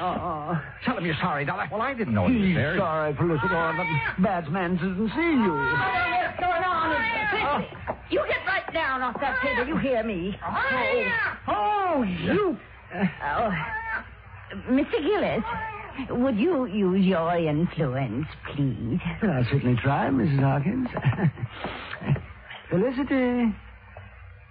[0.00, 0.62] Oh, oh.
[0.84, 1.68] Tell him you're sorry, Dollar.
[1.70, 2.76] Well, I didn't know he was He's there.
[2.78, 3.48] sorry, Felicity.
[3.50, 3.72] Oh,
[4.16, 5.52] the bad man didn't see you.
[5.54, 6.96] What's going on?
[7.30, 7.76] Felicity,
[8.10, 9.66] you get right down off that table.
[9.66, 10.38] You hear me?
[10.46, 11.04] Oh,
[11.48, 12.56] oh, oh you.
[13.24, 13.50] Oh.
[14.70, 15.02] Mr.
[15.02, 15.42] Gillis,
[16.10, 19.00] would you use your influence, please?
[19.22, 20.40] Well, I'll certainly try, Mrs.
[20.40, 20.88] Hawkins.
[22.70, 23.54] Felicity,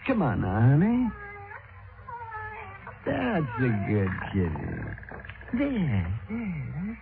[0.07, 1.07] come on now, honey.
[3.05, 4.49] That's a good kitty.
[5.53, 6.99] There, there.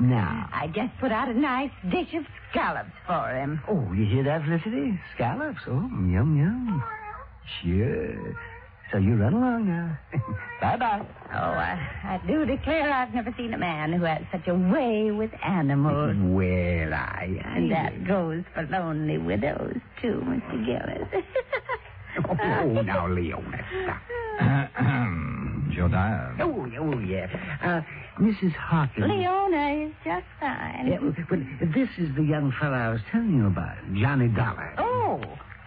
[0.00, 0.48] Now.
[0.52, 3.60] I just put out a nice dish of scallops for him.
[3.68, 4.98] Oh, you hear that, Felicity?
[5.14, 5.60] Scallops.
[5.66, 6.82] Oh, yum, yum.
[7.62, 8.36] Sure.
[8.90, 9.98] So you run along now.
[10.60, 11.06] Bye-bye.
[11.32, 15.10] Oh, I, I do declare I've never seen a man who has such a way
[15.10, 16.14] with animals.
[16.18, 17.40] Well, I...
[17.44, 20.66] I And that goes for lonely widows, too, Mr.
[20.66, 21.24] Gillis.
[22.28, 24.02] Oh, now, Leona, stop.
[25.72, 26.36] Jodiah.
[26.40, 27.28] Oh, oh, yeah.
[27.62, 27.80] Uh,
[28.22, 28.52] Mrs.
[28.52, 29.06] Hawkins.
[29.08, 30.86] Leona is just fine.
[30.86, 31.14] Yeah, well,
[31.74, 34.74] this is the young fellow I was telling you about, Johnny Dollar.
[34.78, 35.20] Oh,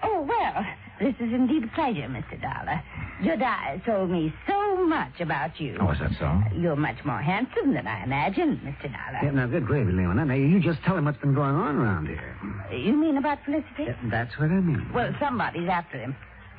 [0.03, 0.65] oh, well,
[0.99, 2.39] this is indeed a pleasure, Mr.
[2.39, 2.81] Dollar.
[3.23, 5.77] Jodiah told me so much about you.
[5.79, 6.41] Oh, is that so?
[6.55, 8.83] You're much more handsome than I imagined, Mr.
[8.83, 9.19] Dollar.
[9.23, 10.25] Yeah, now, good gravy, Leona.
[10.25, 12.37] Now, you just tell him what's been going on around here.
[12.71, 13.85] You mean about Felicity?
[13.85, 14.87] Yeah, that's what I mean.
[14.93, 16.15] Well, somebody's after him,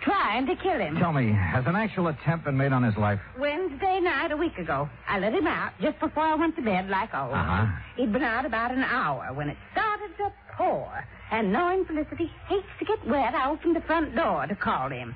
[0.07, 0.97] trying to kill him.
[0.97, 3.21] Tell me, has an actual attempt been made on his life?
[3.39, 6.89] Wednesday night, a week ago, I let him out just before I went to bed,
[6.89, 7.35] like always.
[7.37, 7.67] Uh-huh.
[7.97, 11.05] He'd been out about an hour when it started to pour.
[11.33, 15.15] And knowing Felicity hates to get wet, I opened the front door to call him.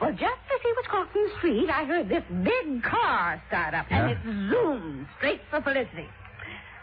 [0.00, 3.86] Well, just as he was crossing the street, I heard this big car start up,
[3.90, 6.08] and it zoomed straight for Felicity.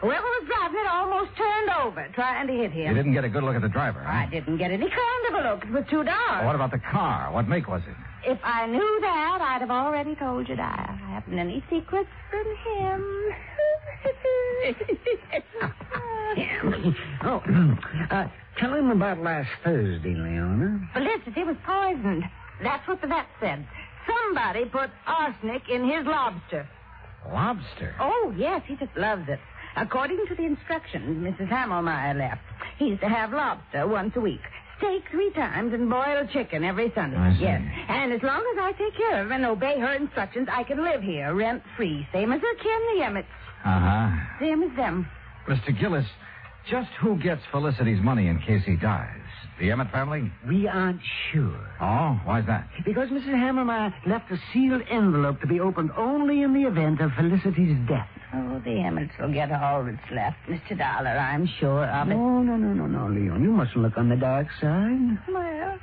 [0.01, 2.88] Whoever was driving it almost turned over, trying to hit him.
[2.88, 4.09] You didn't get a good look at the driver, huh?
[4.09, 5.65] I didn't get any kind of a look.
[5.65, 6.45] It was too dark.
[6.45, 7.33] What about the car?
[7.33, 7.95] What make was it?
[8.31, 10.89] If I knew that, I'd have already told you that.
[10.89, 13.33] I haven't any secrets from him.
[17.23, 17.41] oh,
[18.12, 20.79] uh, tell him about last Thursday, Leona.
[20.93, 22.23] Felicity was poisoned.
[22.63, 23.67] That's what the vet said.
[24.07, 26.67] Somebody put arsenic in his lobster.
[27.27, 27.95] Lobster?
[27.99, 29.39] Oh, yes, he just loves it.
[29.79, 31.49] According to the instructions Mrs.
[31.49, 32.41] Hammelmeyer left,
[32.77, 34.41] he's to have lobster once a week,
[34.77, 37.17] steak three times, and boiled chicken every Sunday.
[37.17, 37.41] I see.
[37.43, 37.61] Yes.
[37.87, 40.83] And as long as I take care of him and obey her instructions, I can
[40.83, 43.27] live here rent free, same as her kin, the Emmets,
[43.65, 44.09] Uh-huh.
[44.39, 45.07] same as them.
[45.47, 45.77] Mr.
[45.79, 46.05] Gillis,
[46.69, 49.15] just who gets Felicity's money in case he dies?
[49.59, 50.31] The Emmett family?
[50.47, 51.59] We aren't sure.
[51.81, 52.67] Oh, why's that?
[52.85, 53.33] Because Mrs.
[53.35, 58.07] Hammermeyer left a sealed envelope to be opened only in the event of Felicity's death.
[58.33, 60.77] Oh, the Emmets will get all that's left, Mr.
[60.77, 62.13] Dollar, I'm sure of it.
[62.15, 63.41] No, no, no, no, no, Leon.
[63.43, 65.17] You mustn't look on the dark side.
[65.27, 65.79] Well,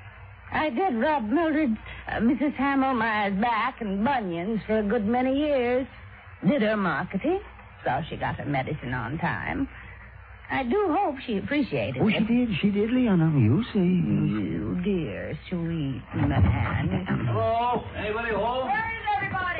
[0.52, 1.76] I did rub Mildred,
[2.08, 2.54] uh, Mrs.
[2.56, 5.86] Hammelmeyer's back and bunions for a good many years.
[6.46, 7.40] Did her marketing.
[7.84, 9.68] Saw she got her medicine on time.
[10.48, 12.14] I do hope she appreciated Oh, it.
[12.18, 12.48] she did.
[12.62, 13.32] She did, Leona.
[13.36, 13.80] You see.
[13.80, 17.04] You dear, sweet man.
[17.26, 17.82] Hello?
[17.96, 18.70] Anybody home?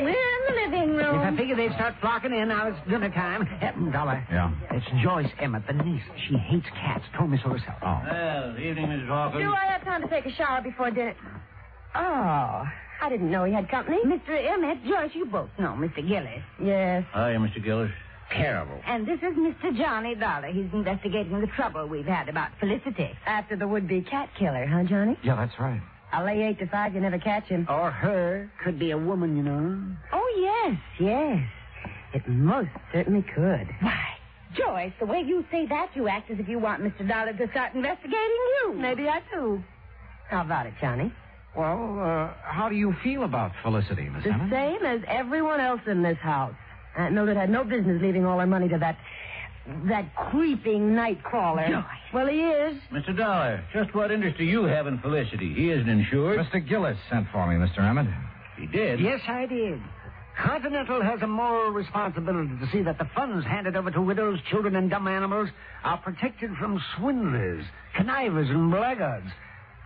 [0.01, 1.21] We're in the living room.
[1.21, 3.43] If I figured they'd start flocking in, now it's dinner time.
[3.63, 4.27] Uh, Dollar.
[4.31, 4.53] Yeah.
[4.71, 6.03] It's Joyce Emmett, the niece.
[6.29, 7.05] She hates cats.
[7.17, 7.79] Told me so herself.
[7.83, 8.01] Oh.
[8.11, 9.09] Well, evening, Mrs.
[9.09, 9.43] Hawkins.
[9.43, 11.15] Do I have time to take a shower before dinner?
[11.95, 11.99] Oh,
[13.03, 13.99] I didn't know he had company.
[14.05, 14.31] Mr.
[14.31, 16.07] Emmett, Joyce, you both know Mr.
[16.07, 16.43] Gillis.
[16.63, 17.05] Yes.
[17.15, 17.63] Hiya, Mr.
[17.63, 17.91] Gillis.
[18.31, 18.81] Terrible.
[18.87, 19.77] And this is Mr.
[19.77, 20.49] Johnny Dollar.
[20.49, 23.11] He's investigating the trouble we've had about Felicity.
[23.25, 25.17] After the would-be cat killer, huh, Johnny?
[25.23, 25.81] Yeah, that's right.
[26.17, 27.67] I'll lay eight to five you never catch him.
[27.69, 28.51] Or her.
[28.65, 29.83] Could be a woman, you know.
[30.15, 30.35] Oh,
[30.71, 31.47] yes, yes.
[32.15, 33.69] It most certainly could.
[33.81, 34.03] Why,
[34.57, 37.07] Joyce, the way you say that, you act as if you want Mr.
[37.07, 38.17] Dollar to start investigating
[38.63, 38.73] you.
[38.75, 39.63] Maybe I do.
[40.31, 41.13] How about it, Johnny?
[41.55, 44.51] Well, uh, how do you feel about Felicity, Miss The Emmett?
[44.51, 46.55] same as everyone else in this house.
[46.97, 48.97] Aunt Mildred had no business leaving all her money to that
[49.89, 51.85] that creeping night crawler.
[52.13, 52.77] Well, he is.
[52.93, 53.17] Mr.
[53.17, 55.53] Dollar, just what interest do you have in Felicity?
[55.55, 56.39] He isn't insured.
[56.39, 56.67] Mr.
[56.67, 57.79] Gillis sent for me, Mr.
[57.81, 58.07] Emmett.
[58.59, 59.01] He did?
[59.01, 59.81] Yes, I did.
[60.39, 64.77] Continental has a moral responsibility to see that the funds handed over to widows, children,
[64.77, 65.49] and dumb animals
[65.83, 67.65] are protected from swindlers,
[67.97, 69.29] connivers, and blackguards,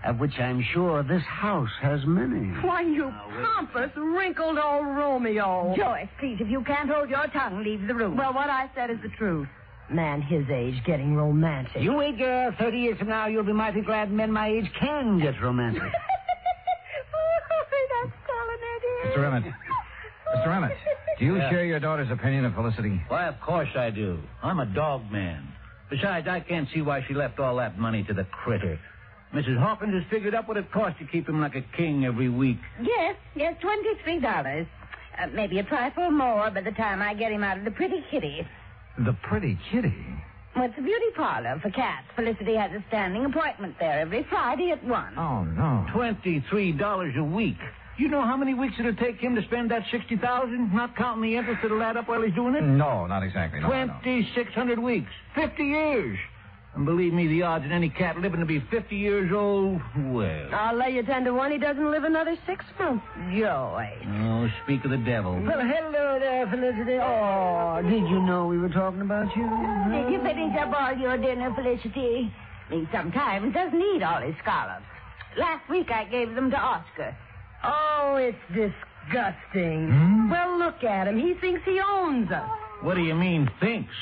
[0.04, 2.48] of which I'm sure this house has many.
[2.62, 3.12] Why, you
[3.44, 5.72] pompous, wrinkled old Romeo.
[5.76, 8.16] Joyce, please, if you can't hold your tongue, leave the room.
[8.16, 9.48] Well, what I said is the truth.
[9.90, 11.82] Man his age getting romantic.
[11.82, 12.54] You wait, girl.
[12.58, 15.82] Thirty years from now, you'll be mighty glad men my age can get romantic.
[17.14, 17.64] oh,
[18.02, 19.18] That's telling it.
[19.18, 19.26] Mr.
[19.26, 19.52] Emmett.
[20.36, 20.56] Mr.
[20.56, 20.76] Emmett,
[21.18, 21.50] do you Yeah.
[21.50, 23.00] share your daughter's opinion of Felicity?
[23.08, 24.20] Why, of course I do.
[24.42, 25.46] I'm a dog man.
[25.90, 28.78] Besides, I can't see why she left all that money to the critter.
[29.34, 29.58] Mrs.
[29.58, 32.58] Hawkins has figured up what it costs to keep him like a king every week.
[32.80, 34.66] Yes, yes, twenty-three dollars.
[35.20, 38.04] Uh, maybe a trifle more by the time I get him out of the pretty
[38.10, 38.46] kitty.
[38.98, 39.94] The pretty kitty.
[40.54, 42.06] Well, it's a beauty parlor for cats.
[42.16, 45.18] Felicity has a standing appointment there every Friday at 1.
[45.18, 45.86] Oh, no.
[45.92, 47.56] Twenty-three dollars a week.
[47.98, 50.74] You know how many weeks it'll take him to spend that sixty thousand?
[50.74, 52.62] Not counting the interest that'll add up while he's doing it.
[52.62, 53.60] No, not exactly.
[53.60, 53.94] No, no.
[54.02, 55.10] Twenty-six hundred weeks.
[55.34, 56.18] Fifty years.
[56.74, 60.48] And believe me, the odds of any cat living to be fifty years old, well.
[60.54, 63.04] I'll lay you ten to one he doesn't live another six months.
[63.36, 63.90] Joy.
[64.06, 65.32] Oh, speak of the devil.
[65.32, 66.98] Well, hello there, Felicity.
[67.02, 69.42] Oh, did you know we were talking about you?
[69.90, 72.32] Did you finish up all your dinner, Felicity?
[72.68, 74.84] I mean, sometimes doesn't eat all his scallops.
[75.36, 77.16] Last week I gave them to Oscar.
[77.64, 79.90] Oh, it's disgusting.
[79.90, 80.30] Hmm?
[80.30, 81.18] Well, look at him.
[81.18, 82.48] He thinks he owns us.
[82.82, 83.92] What do you mean, thinks?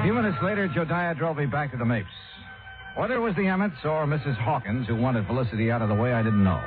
[0.00, 2.08] A few minutes later, Jodiah drove me back to the Mapes.
[2.96, 4.34] Whether it was the Emmets or Mrs.
[4.36, 6.60] Hawkins who wanted Felicity out of the way, I didn't know.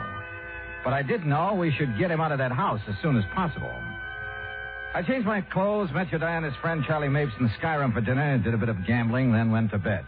[0.83, 3.23] But I did know we should get him out of that house as soon as
[3.33, 3.71] possible.
[4.93, 8.01] I changed my clothes, met Jodiah and his friend Charlie Mapes in the Skyroom for
[8.01, 10.05] dinner, did a bit of gambling, then went to bed.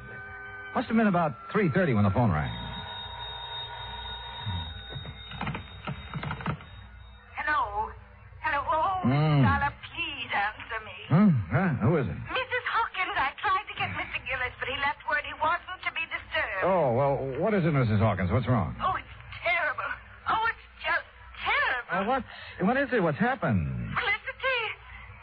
[0.76, 2.52] Must have been about 3.30 when the phone rang.
[7.36, 7.90] Hello.
[8.42, 8.62] Hello.
[8.70, 9.42] Oh, Mm.
[9.44, 10.98] Dollar, please answer me.
[11.10, 11.30] Hmm?
[11.54, 11.70] Huh?
[11.86, 12.18] Who is it?
[12.30, 12.66] Mrs.
[12.74, 14.20] Hawkins, I tried to get Mr.
[14.28, 16.66] Gillis, but he left word he wasn't to be disturbed.
[16.66, 17.14] Oh, well,
[17.46, 18.00] what is it, Mrs.
[18.00, 18.32] Hawkins?
[18.32, 18.76] What's wrong?
[18.82, 19.06] Oh, it's
[19.46, 19.92] terrible.
[20.34, 21.06] Oh, it's just
[21.46, 21.94] terrible.
[21.94, 22.24] Uh, what?
[22.66, 23.04] What is it?
[23.04, 23.70] What's happened?
[23.94, 24.62] Felicity,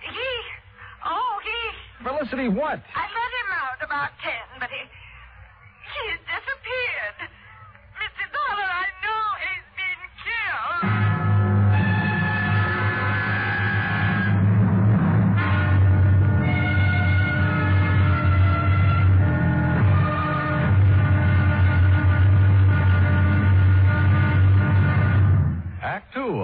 [0.07, 0.31] he,
[1.03, 1.59] oh, he,
[2.07, 2.79] Felicity, what?
[2.79, 4.42] I let him out about ten,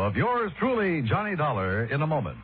[0.08, 2.38] of yours truly, Johnny Dollar, in a moment.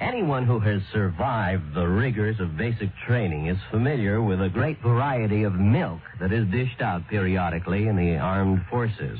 [0.00, 5.42] Anyone who has survived the rigors of basic training is familiar with a great variety
[5.42, 9.18] of milk that is dished out periodically in the armed forces.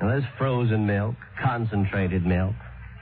[0.00, 2.54] Now, there's frozen milk, concentrated milk,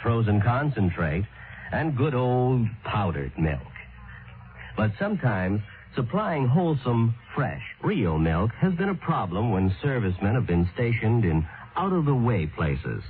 [0.03, 1.27] frozen concentrate,
[1.73, 3.61] and good old powdered milk.
[4.79, 5.61] But sometimes
[5.95, 11.47] supplying wholesome, fresh, real milk has been a problem when servicemen have been stationed in
[11.77, 13.03] out of the way places.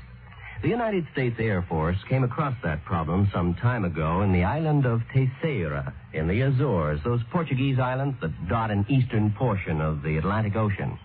[0.67, 4.85] The United States Air Force came across that problem some time ago in the island
[4.85, 10.17] of Terceira in the Azores, those Portuguese islands that dot an eastern portion of the
[10.17, 10.99] Atlantic Ocean.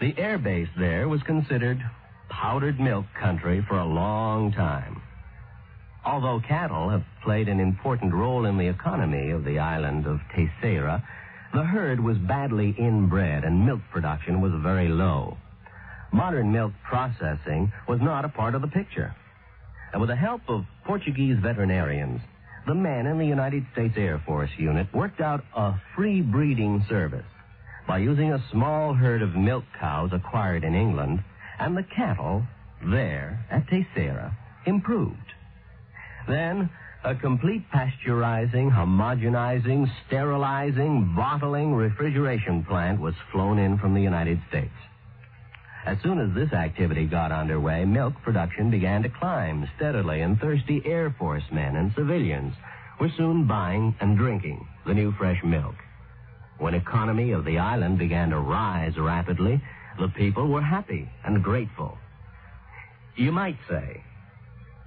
[0.00, 1.82] The air base there was considered
[2.28, 5.02] powdered milk country for a long time.
[6.04, 11.02] Although cattle have played an important role in the economy of the island of Terceira,
[11.52, 15.36] the herd was badly inbred and milk production was very low.
[16.12, 19.14] Modern milk processing was not a part of the picture.
[19.92, 22.20] And with the help of Portuguese veterinarians,
[22.66, 27.24] the men in the United States Air Force unit worked out a free breeding service
[27.86, 31.22] by using a small herd of milk cows acquired in England
[31.58, 32.42] and the cattle
[32.84, 35.16] there at Terceira improved.
[36.28, 36.70] Then
[37.04, 44.74] a complete pasteurizing, homogenizing, sterilizing, bottling, refrigeration plant was flown in from the United States.
[45.86, 50.82] As soon as this activity got underway, milk production began to climb steadily, and thirsty
[50.84, 52.54] Air Force men and civilians
[53.00, 55.74] were soon buying and drinking the new fresh milk.
[56.58, 59.62] When economy of the island began to rise rapidly,
[59.98, 61.96] the people were happy and grateful.
[63.16, 64.02] You might say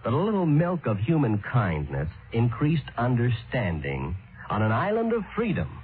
[0.03, 4.15] that a little milk of human kindness increased understanding
[4.49, 5.79] on an island of freedom,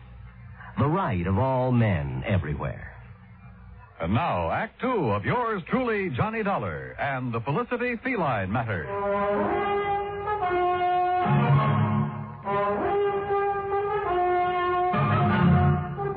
[0.78, 2.99] the right of all men everywhere.
[4.02, 8.88] And now, Act Two of yours truly, Johnny Dollar, and the Felicity Feline Matter.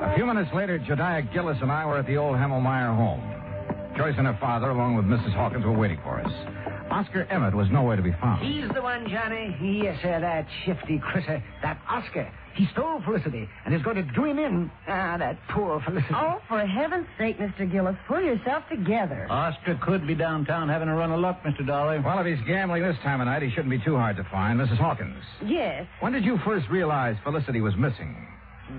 [0.00, 3.22] A few minutes later, Jediah Gillis and I were at the old Hammelmeyer home.
[3.96, 5.34] Joyce and her father, along with Mrs.
[5.34, 6.32] Hawkins, were waiting for us.
[6.92, 8.44] Oscar Emmett was nowhere to be found.
[8.46, 9.56] He's the one, Johnny.
[9.82, 12.30] Yes, sir, that shifty critter, that Oscar.
[12.54, 14.70] He stole Felicity and is going to do him in.
[14.86, 16.12] Ah, that poor Felicity.
[16.14, 17.70] Oh, for heaven's sake, Mr.
[17.70, 19.26] Gillis, pull yourself together.
[19.30, 21.66] Oscar could be downtown having a run of luck, Mr.
[21.66, 22.02] Dollar.
[22.02, 24.60] Well, if he's gambling this time of night, he shouldn't be too hard to find.
[24.60, 24.76] Mrs.
[24.76, 25.86] Hawkins, Yes.
[26.00, 28.14] when did you first realize Felicity was missing?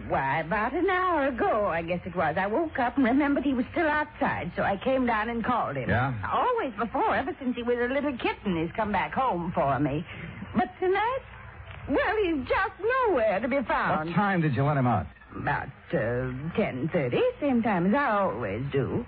[0.07, 2.35] Why, about an hour ago, I guess it was.
[2.37, 5.75] I woke up and remembered he was still outside, so I came down and called
[5.77, 5.89] him.
[5.89, 6.13] Yeah?
[6.31, 10.05] Always before, ever since he was a little kitten, he's come back home for me.
[10.55, 11.19] But tonight,
[11.89, 12.73] well, he's just
[13.07, 14.09] nowhere to be found.
[14.09, 15.07] What time did you let him out?
[15.35, 19.05] About uh, ten thirty, same time as I always do.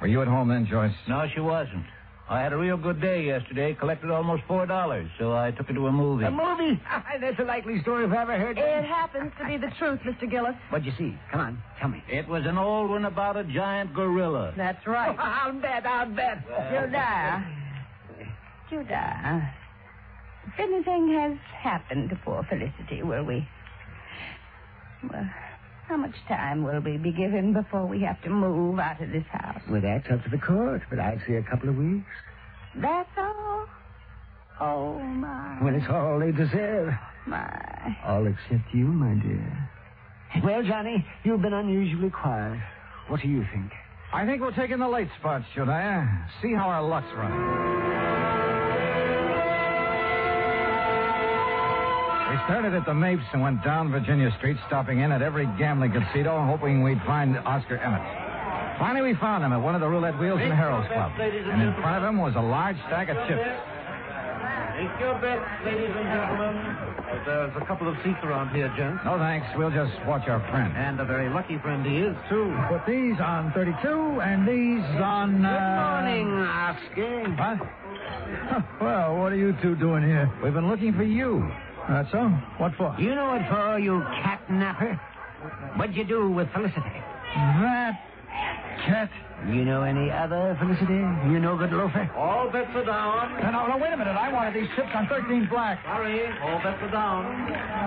[0.00, 0.92] Were you at home then, Joyce?
[1.08, 1.84] No, she wasn't.
[2.28, 3.74] I had a real good day yesterday.
[3.74, 6.24] Collected almost four dollars, so I took her to a movie.
[6.24, 6.80] A movie?
[7.20, 10.30] That's a likely story if I ever heard It happens to be the truth, Mr.
[10.30, 10.54] Gillis.
[10.70, 11.14] What'd you see?
[11.30, 12.02] Come on, tell me.
[12.08, 14.54] It was an old one about a giant gorilla.
[14.56, 15.14] That's right.
[15.18, 16.46] I'll bet, I'll bet.
[16.70, 17.46] Judah.
[18.70, 19.54] Judah.
[20.46, 23.46] If anything has happened to poor Felicity, will we?
[25.10, 25.28] Well,
[25.88, 29.24] how much time will we be given before we have to move out of this
[29.30, 29.60] house?
[29.70, 32.06] Well, that's up to the court, but I'd say a couple of weeks.
[32.76, 33.66] That's all?
[34.60, 35.58] Oh, my.
[35.62, 36.92] Well, it's all they deserve.
[37.26, 37.96] My.
[38.04, 39.70] All except you, my dear.
[40.42, 42.60] Well, Johnny, you've been unusually quiet.
[43.08, 43.70] What do you think?
[44.12, 46.26] I think we'll take in the late spots, Jodiah.
[46.42, 47.93] See how our luck's running.
[52.44, 56.44] Started at the Mapes and went down Virginia Street, stopping in at every gambling casino,
[56.44, 58.02] hoping we'd find Oscar Emmett.
[58.78, 61.12] Finally, we found him at one of the roulette wheels in the Harold's Club.
[61.18, 63.40] And in front of him was a large stack of chips.
[64.74, 66.94] Take your bet, ladies and gentlemen.
[67.24, 69.00] There's a couple of seats around here, gents.
[69.04, 69.46] No thanks.
[69.56, 70.76] We'll just watch our friend.
[70.76, 72.52] And a very lucky friend he is, too.
[72.68, 75.44] Put these on 32 and these on.
[75.46, 75.54] Uh...
[75.54, 77.58] Good morning, Oscar.
[77.58, 77.68] What?
[78.80, 80.30] Well, what are you two doing here?
[80.42, 81.48] We've been looking for you.
[81.88, 82.28] That's so?
[82.58, 82.94] What for?
[82.98, 85.00] You know what for, you catnapper?
[85.76, 86.80] What'd you do with Felicity?
[87.60, 88.00] That
[88.86, 89.10] cat.
[89.48, 91.04] You know any other Felicity?
[91.28, 92.10] You know good loafer?
[92.16, 93.42] All bets are down.
[93.42, 94.16] No, no, no, wait a minute.
[94.16, 95.84] I wanted these chips on 13 black.
[95.84, 97.24] Sorry, all bets are down.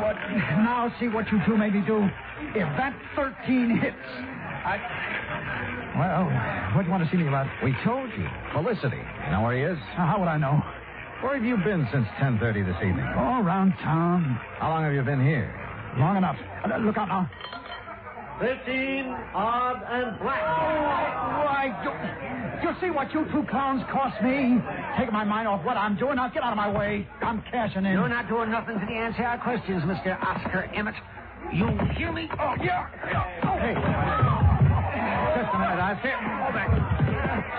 [0.04, 0.16] What?
[0.62, 2.08] Now see what you two made me do.
[2.54, 3.95] If that 13 hits,
[4.64, 4.78] I.
[5.98, 6.30] Well,
[6.76, 7.48] what do you want to see me about?
[7.64, 8.28] We told you.
[8.54, 9.02] Felicity.
[9.26, 9.80] You know where he is?
[9.95, 10.62] How would I know?
[11.22, 13.05] Where have you been since 10.30 this evening?
[13.18, 14.39] All around town.
[14.59, 15.49] How long have you been here?
[15.97, 16.38] Long enough.
[16.63, 17.30] Uh, look out now.
[18.39, 20.43] Fifteen, odd, and black.
[20.45, 24.61] Oh, why, do, do you see what you two clowns cost me?
[24.95, 26.18] Taking my mind off what I'm doing.
[26.18, 27.07] Now get out of my way.
[27.22, 27.93] I'm cashing in.
[27.93, 30.22] You're not doing nothing to the answer our questions, Mr.
[30.22, 30.93] Oscar Emmett.
[31.51, 31.65] You
[31.97, 32.30] hear me?
[32.39, 32.86] Oh, yeah.
[33.57, 33.74] Hey.
[35.34, 35.82] Just a minute.
[35.82, 36.13] I said.
[36.13, 36.97] Hold back.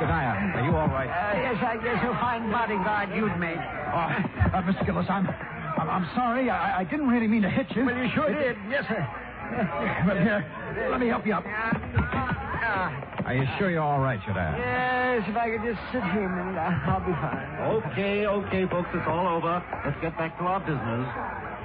[0.09, 1.09] Jediah, are you all right?
[1.11, 3.59] Uh, yes, I guess a fine bodyguard you'd make.
[3.61, 4.09] Oh,
[4.57, 4.87] uh, Mr.
[4.87, 6.49] Gillis, I'm, I'm, I'm sorry.
[6.49, 7.85] I, I didn't really mean to hit you.
[7.85, 8.57] Well, you sure It- did.
[8.71, 9.07] Yes, sir.
[10.07, 10.45] But here,
[10.91, 11.45] let me help you up.
[11.45, 14.57] Are you sure you're all right, Jediah?
[14.59, 17.93] Yes, if I could just sit here a minute, I- I'll be fine.
[17.93, 19.63] Okay, okay, folks, it's all over.
[19.85, 21.09] Let's get back to our business.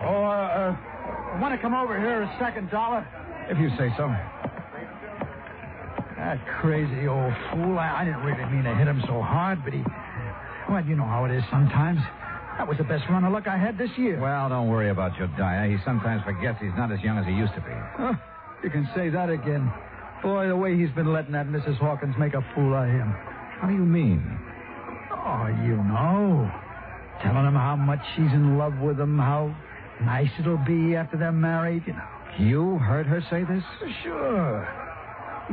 [0.04, 3.08] Oh, uh, uh, want to come over here a second, dollar?
[3.50, 4.08] If you say so.
[6.24, 7.78] That crazy old fool.
[7.78, 9.84] I, I didn't really mean to hit him so hard, but he.
[10.70, 12.00] Well, you know how it is sometimes.
[12.58, 14.22] That was the best run of luck I had this year.
[14.22, 15.70] Well, don't worry about Jediah.
[15.70, 17.76] He sometimes forgets he's not as young as he used to be.
[18.00, 18.14] Huh,
[18.64, 19.70] you can say that again.
[20.22, 21.76] Boy, the way he's been letting that Mrs.
[21.76, 23.12] Hawkins make a fool of him.
[23.60, 24.24] How do you mean?
[25.12, 26.50] Oh, you know.
[27.22, 29.54] Telling him how much she's in love with him, how
[30.02, 32.08] nice it'll be after they're married, you know.
[32.40, 33.64] You heard her say this?
[34.04, 34.83] Sure.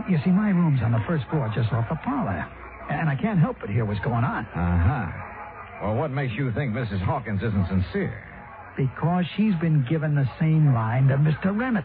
[0.08, 2.46] You see, my room's on the first floor just off the parlor.
[2.90, 4.44] And I can't help but hear what's going on.
[4.46, 5.86] Uh huh.
[5.86, 7.00] Well, what makes you think Mrs.
[7.00, 8.24] Hawkins isn't sincere?
[8.76, 11.46] Because she's been given the same line to Mr.
[11.62, 11.84] Emmett.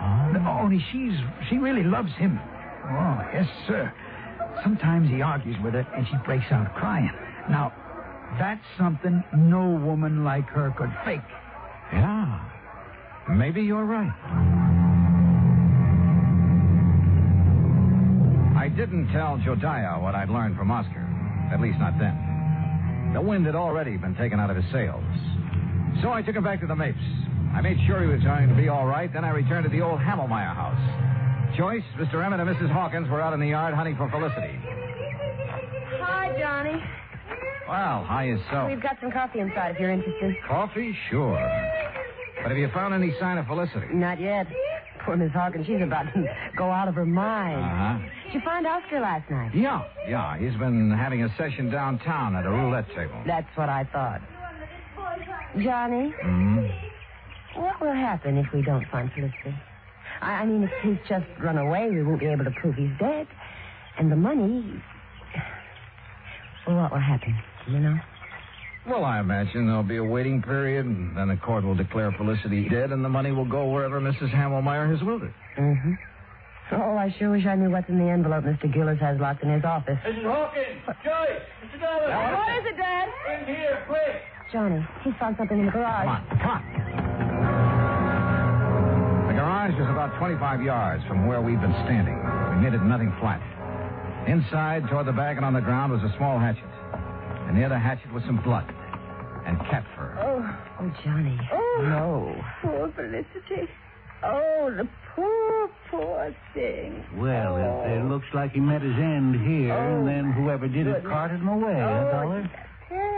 [0.00, 0.58] Oh.
[0.62, 1.14] Only she's
[1.48, 2.38] she really loves him.
[2.84, 3.92] Oh, yes, sir.
[4.62, 7.10] Sometimes he argues with her and she breaks out crying.
[7.50, 7.72] Now,
[8.38, 11.20] that's something no woman like her could fake.
[11.92, 12.40] Yeah.
[13.30, 14.12] Maybe you're right.
[18.78, 21.02] Didn't tell Jodiah what I'd learned from Oscar.
[21.52, 22.14] At least not then.
[23.12, 25.02] The wind had already been taken out of his sails.
[26.00, 27.02] So I took him back to the Mapes.
[27.52, 29.12] I made sure he was going to be all right.
[29.12, 30.78] Then I returned to the old Hamelmeyer house.
[31.56, 32.24] Joyce, Mr.
[32.24, 32.70] Emmett, and Mrs.
[32.70, 34.54] Hawkins were out in the yard hunting for Felicity.
[35.98, 36.80] Hi, Johnny.
[37.68, 38.68] Well, how you so?
[38.68, 40.36] We've got some coffee inside if you're interested.
[40.46, 40.96] Coffee?
[41.10, 41.34] Sure.
[42.42, 43.92] But have you found any sign of Felicity?
[43.92, 44.46] Not yet.
[45.04, 46.24] Poor Miss Hawkins, she's about to
[46.56, 47.64] go out of her mind.
[47.64, 48.17] Uh-huh.
[48.28, 49.54] Did you find Oscar last night?
[49.54, 50.36] Yeah, yeah.
[50.36, 53.22] He's been having a session downtown at a roulette table.
[53.26, 54.20] That's what I thought.
[55.62, 56.66] Johnny, hmm
[57.56, 59.56] what will happen if we don't find Felicity?
[60.20, 62.90] I, I mean, if he's just run away, we won't be able to prove he's
[63.00, 63.26] dead.
[63.98, 64.80] And the money.
[66.66, 67.34] Well, what will happen?
[67.66, 67.98] Do you know?
[68.86, 72.68] Well, I imagine there'll be a waiting period, and then the court will declare Felicity
[72.68, 74.30] dead, and the money will go wherever Mrs.
[74.30, 75.32] Hamelmeyer has willed it.
[75.58, 75.92] Mm-hmm.
[76.70, 78.70] Oh, I sure wish I knew what's in the envelope Mr.
[78.72, 79.98] Gillis has locked in his office.
[80.04, 80.22] Mrs.
[80.24, 80.82] Hawkins!
[81.02, 81.40] Joyce!
[81.64, 81.80] Mr.
[81.80, 82.36] Dollar!
[82.36, 83.08] What is it, Dad?
[83.32, 84.22] In here, quick!
[84.52, 86.04] Johnny, he found something in the garage.
[86.04, 86.62] Come on, come on.
[89.28, 92.16] The garage is about 25 yards from where we've been standing.
[92.16, 93.40] We made it nothing flat.
[94.28, 96.64] Inside, toward the back and on the ground, was a small hatchet.
[97.48, 98.68] and near the hatchet was some blood
[99.46, 100.12] and cat fur.
[100.20, 100.44] Oh,
[100.80, 101.38] oh, Johnny.
[101.50, 101.80] Oh.
[101.80, 102.44] No.
[102.60, 103.68] Poor Felicity.
[104.24, 107.04] Oh, the poor, poor thing.
[107.16, 107.84] Well, oh.
[107.86, 111.04] it, it looks like he met his end here, Oh, and then whoever did it
[111.04, 112.50] carted him away, huh, Oh, Dollar?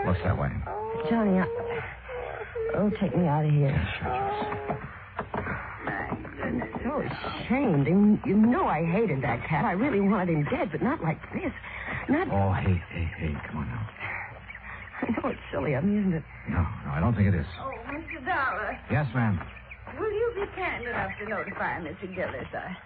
[0.07, 0.51] Looks that way.
[0.67, 1.07] Oh.
[1.09, 1.47] Johnny, I...
[2.77, 3.89] Oh, take me out of here.
[5.85, 6.69] My goodness.
[6.85, 7.87] So ashamed.
[7.89, 9.65] And you know I hated that cat.
[9.65, 11.53] I really wanted him dead, but not like this.
[12.09, 12.29] Not...
[12.31, 13.89] Oh, hey, hey, hey, come on now.
[15.03, 16.23] I know it's silly of me, isn't it?
[16.49, 17.47] No, no, I don't think it is.
[17.59, 18.25] Oh, Mr.
[18.25, 19.41] Dollar, Yes, ma'am.
[20.01, 22.15] Will you be kind enough to notify Mr.
[22.15, 22.49] Gillis?
[22.55, 22.77] I...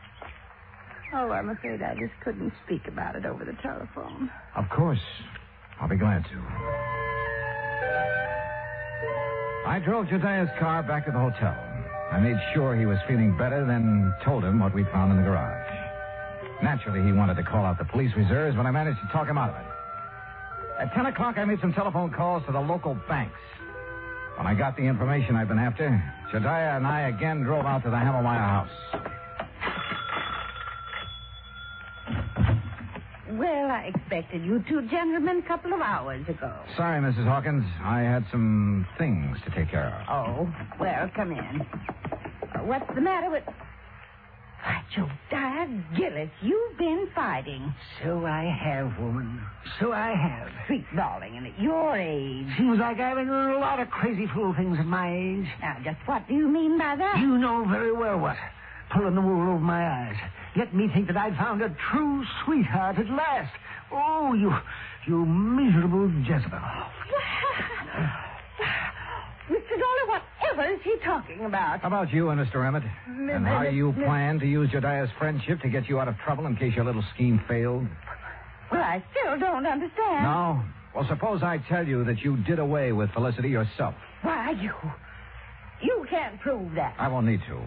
[1.15, 4.31] Oh, I'm afraid I just couldn't speak about it over the telephone.
[4.57, 5.01] Of course.
[5.81, 6.39] I'll be glad to.
[9.67, 11.57] I drove Jediah's car back to the hotel.
[12.11, 15.25] I made sure he was feeling better, then told him what we'd found in the
[15.25, 15.71] garage.
[16.62, 19.39] Naturally, he wanted to call out the police reserves, but I managed to talk him
[19.39, 19.67] out of it.
[20.81, 23.39] At 10 o'clock, I made some telephone calls to the local banks.
[24.37, 26.03] When I got the information I'd been after,
[26.35, 28.68] Jediah and I again drove out to the Hammermeyer house.
[33.30, 36.53] Well, I expected you two gentlemen a couple of hours ago.
[36.76, 37.24] Sorry, Mrs.
[37.24, 37.64] Hawkins.
[37.85, 40.09] I had some things to take care of.
[40.09, 41.61] Oh, well, come in.
[41.61, 43.45] Uh, what's the matter with...
[44.65, 47.75] Why, Josiah Gillis, you've been fighting.
[48.03, 49.39] So I have, woman.
[49.79, 50.49] So I have.
[50.67, 52.47] Sweet darling, and at your age.
[52.57, 55.47] Seems like I've been doing a lot of crazy fool things at my age.
[55.61, 57.19] Now, just what do you mean by that?
[57.19, 58.37] You know very well what.
[58.91, 60.17] Pulling the wool over my eyes.
[60.57, 63.53] Let me think that I'd found a true sweetheart at last.
[63.93, 64.51] Oh, you,
[65.07, 66.59] you miserable Jezebel.
[69.51, 69.79] Mr.
[69.79, 70.23] Dollar,
[70.57, 71.80] whatever is he talking about?
[71.80, 72.66] How about you and Mr.
[72.66, 72.82] Emmett?
[73.07, 76.57] And how you plan to use Jediah's friendship to get you out of trouble in
[76.57, 77.86] case your little scheme failed?
[78.70, 80.24] Well, I still don't understand.
[80.24, 80.62] No?
[80.94, 83.94] Well, suppose I tell you that you did away with Felicity yourself.
[84.22, 84.72] Why, you...
[85.82, 86.94] You can't prove that.
[86.98, 87.61] I won't need to.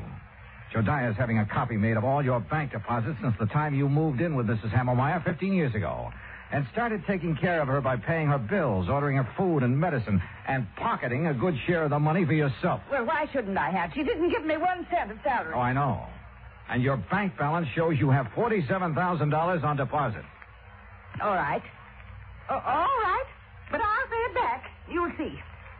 [0.73, 4.21] Jodiah's having a copy made of all your bank deposits since the time you moved
[4.21, 4.71] in with Mrs.
[4.71, 6.09] Hammermeyer 15 years ago.
[6.51, 10.21] And started taking care of her by paying her bills, ordering her food and medicine,
[10.47, 12.81] and pocketing a good share of the money for yourself.
[12.89, 13.91] Well, why shouldn't I have?
[13.93, 15.53] She didn't give me one cent of salary.
[15.53, 16.05] Oh, I know.
[16.69, 20.23] And your bank balance shows you have $47,000 on deposit.
[21.21, 21.63] All right.
[22.49, 23.25] Oh, all right.
[23.71, 24.63] But I'll pay it back.
[24.89, 25.37] You'll see.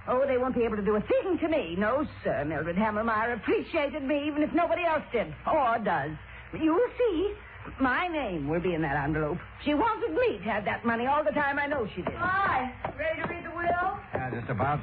[0.09, 1.76] Oh, they won't be able to do a thing to me.
[1.78, 2.45] No, sir.
[2.45, 5.34] Mildred Hammermeyer appreciated me even if nobody else did.
[5.45, 6.11] Or does.
[6.53, 7.34] You'll see.
[7.80, 9.38] My name will be in that envelope.
[9.63, 11.59] She wanted me to have that money all the time.
[11.59, 12.13] I know she did.
[12.15, 12.74] Hi.
[12.97, 13.97] Ready to read the will?
[14.13, 14.80] Yeah, just about.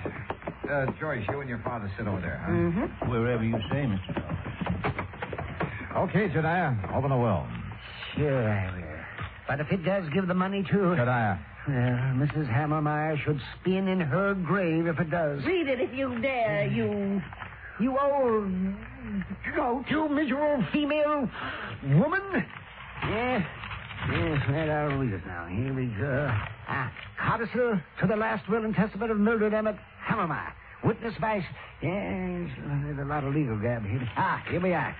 [0.70, 2.52] Uh, Joyce, you and your father sit over there, huh?
[2.52, 3.10] Mm-hmm.
[3.10, 4.14] Wherever you say, Mr.
[4.14, 6.04] Dollar.
[6.08, 7.46] Okay, Jediah, open the will.
[8.16, 8.84] Sure I will.
[9.46, 10.76] But if it does give the money to...
[10.76, 11.38] Jediah.
[11.68, 11.76] Well,
[12.26, 12.50] Mrs.
[12.50, 15.44] Hammermeyer should spin in her grave if it does.
[15.44, 17.20] Read it if you dare, you...
[17.80, 18.52] You old...
[19.54, 21.28] Go to miserable female
[21.84, 22.46] woman.
[23.08, 23.46] Yes.
[24.10, 25.46] Yes, well, I'll read it now.
[25.46, 26.28] Here we go.
[26.68, 29.76] Ah, codicil to the last will and testament of Mildred Emmett
[30.06, 30.52] Hammermeyer.
[30.84, 31.36] Witness by...
[31.82, 34.06] Yes, there's a lot of legal gab here.
[34.16, 34.94] Ah, here we are.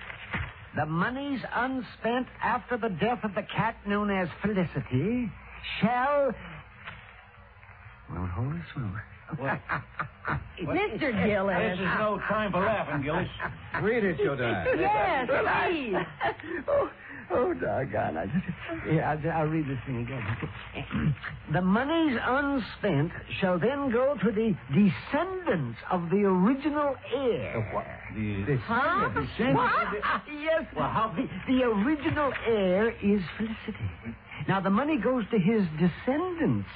[0.75, 5.31] The monies unspent after the death of the cat known as Felicity
[5.79, 6.33] shall...
[8.11, 9.01] Well, holy smoke.
[10.61, 11.25] Mr.
[11.25, 11.57] Gillis.
[11.57, 13.27] This is no time for laughing, Gillis.
[13.81, 14.65] Read it, Jodiah.
[14.77, 15.95] Yes, please.
[16.67, 16.89] oh,
[17.31, 18.17] oh, doggone.
[18.17, 18.45] I just,
[18.91, 21.15] yeah, I'll, I'll read this thing again.
[21.53, 27.69] the monies unspent shall then go to the descendants of the original heir.
[27.73, 27.85] what?
[28.15, 29.09] The, Huh?
[29.09, 29.91] descendants What?
[30.27, 30.63] the- yes.
[30.75, 33.89] Well, how- the, the original heir is Felicity.
[34.47, 36.67] Now, the money goes to his descendants.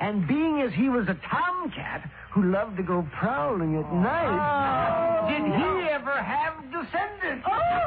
[0.00, 2.08] And being as he was a tomcat
[2.38, 3.98] who loved to go prowling at oh.
[3.98, 5.28] night, oh.
[5.28, 7.44] did he ever have descendants?
[7.50, 7.80] Oh,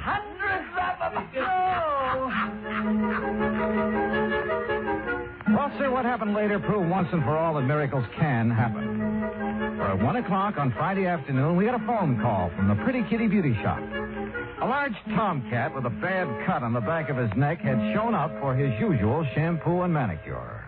[0.00, 1.28] hundreds of them.
[1.36, 2.30] Oh.
[5.54, 8.96] Well, sir, what happened later proved once and for all that miracles can happen.
[9.76, 13.02] For at 1 o'clock on Friday afternoon, we got a phone call from the Pretty
[13.10, 13.80] Kitty Beauty Shop.
[14.62, 18.14] A large tomcat with a bad cut on the back of his neck had shown
[18.14, 20.64] up for his usual shampoo and manicure.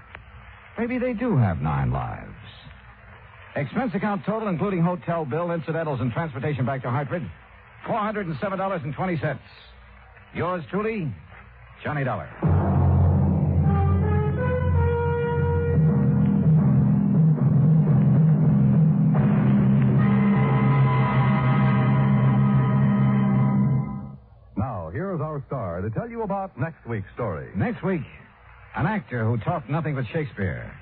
[0.78, 2.32] Maybe they do have nine lives.
[3.55, 7.22] Expense account total, including hotel bill, incidentals, and transportation back to Hartford,
[7.86, 9.38] $407.20.
[10.34, 11.12] Yours truly,
[11.84, 12.28] Johnny Dollar.
[24.57, 27.50] Now, here's our star to tell you about next week's story.
[27.55, 28.03] Next week,
[28.76, 30.72] an actor who talked nothing but Shakespeare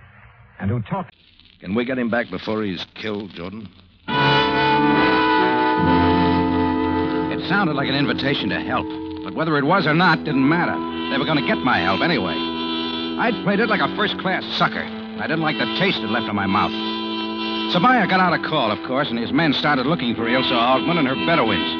[0.60, 1.14] and who talked.
[1.60, 3.68] Can we get him back before he's killed, Jordan?
[7.32, 8.86] It sounded like an invitation to help,
[9.22, 10.72] but whether it was or not didn't matter.
[11.10, 12.32] They were going to get my help anyway.
[13.20, 14.84] I'd played it like a first class sucker.
[15.20, 16.72] I didn't like the taste it left in my mouth.
[17.76, 20.96] Sabaya got out a call, of course, and his men started looking for Ilsa Altman
[20.96, 21.70] and her Bedouins.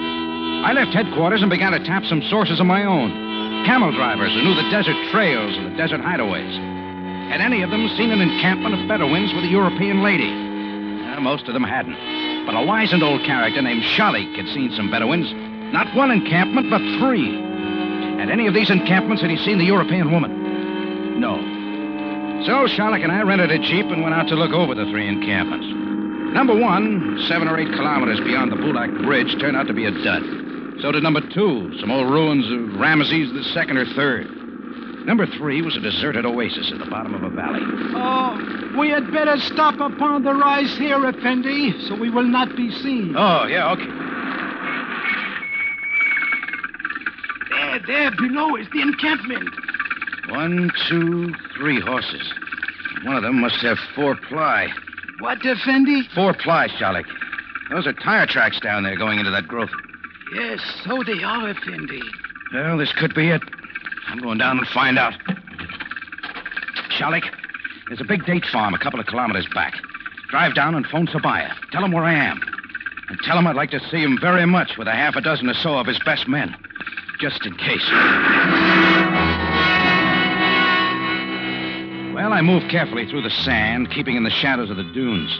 [0.66, 3.64] I left headquarters and began to tap some sources of my own.
[3.64, 6.79] Camel drivers who knew the desert trails and the desert hideaways.
[7.30, 10.26] Had any of them seen an encampment of Bedouins with a European lady?
[10.26, 11.94] Uh, most of them hadn't.
[12.44, 15.30] But a wizened old character named Shalik had seen some Bedouins.
[15.72, 17.38] Not one encampment, but three.
[18.18, 21.20] At any of these encampments had he seen the European woman?
[21.20, 21.38] No.
[22.46, 25.06] So Shalik and I rented a jeep and went out to look over the three
[25.06, 25.68] encampments.
[26.34, 29.92] Number one, seven or eight kilometers beyond the Bulak Bridge, turned out to be a
[29.92, 30.24] dud.
[30.82, 34.39] So did number two, some old ruins of Ramesses the second or third.
[35.10, 37.58] Number three was a deserted oasis at the bottom of a valley.
[37.96, 42.70] Oh, we had better stop upon the rise here, Effendi, so we will not be
[42.70, 43.16] seen.
[43.16, 43.90] Oh, yeah, okay.
[47.50, 49.50] There, there, below is the encampment.
[50.28, 52.32] One, two, three horses.
[53.02, 54.68] One of them must have four ply.
[55.18, 56.02] What, Effendi?
[56.14, 57.06] Four ply, Shalik.
[57.72, 59.70] Those are tire tracks down there going into that growth.
[60.36, 62.00] Yes, so they are, Effendi.
[62.54, 63.42] Well, this could be it.
[64.10, 65.14] I'm going down and find out.
[66.98, 67.24] Shalik,
[67.86, 69.74] there's a big date farm a couple of kilometers back.
[70.30, 71.52] Drive down and phone Sabaya.
[71.70, 72.40] Tell him where I am.
[73.08, 75.48] And tell him I'd like to see him very much with a half a dozen
[75.48, 76.54] or so of his best men.
[77.20, 77.88] Just in case.
[82.14, 85.30] Well, I moved carefully through the sand, keeping in the shadows of the dunes.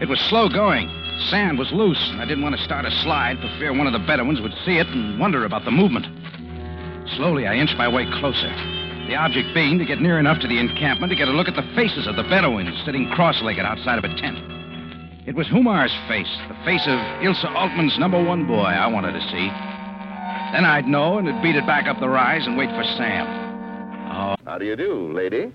[0.00, 0.88] It was slow going.
[1.30, 3.92] Sand was loose, and I didn't want to start a slide for fear one of
[3.92, 6.06] the Bedouins would see it and wonder about the movement.
[7.16, 8.52] Slowly, I inched my way closer.
[9.08, 11.56] The object being to get near enough to the encampment to get a look at
[11.56, 14.36] the faces of the Bedouins sitting cross legged outside of a tent.
[15.26, 19.20] It was Humar's face, the face of Ilsa Altman's number one boy I wanted to
[19.20, 19.48] see.
[20.52, 23.26] Then I'd know and would beat it back up the rise and wait for Sam.
[24.12, 24.36] Oh.
[24.44, 25.52] How do you do, lady?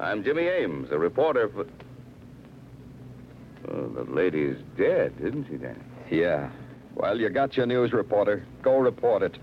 [0.00, 1.66] I'm Jimmy Ames, a reporter for.
[3.68, 5.78] Oh, the lady's dead, isn't she, Danny?
[6.10, 6.50] Yeah.
[6.94, 8.46] Well, you got your news, reporter.
[8.62, 9.36] Go report it.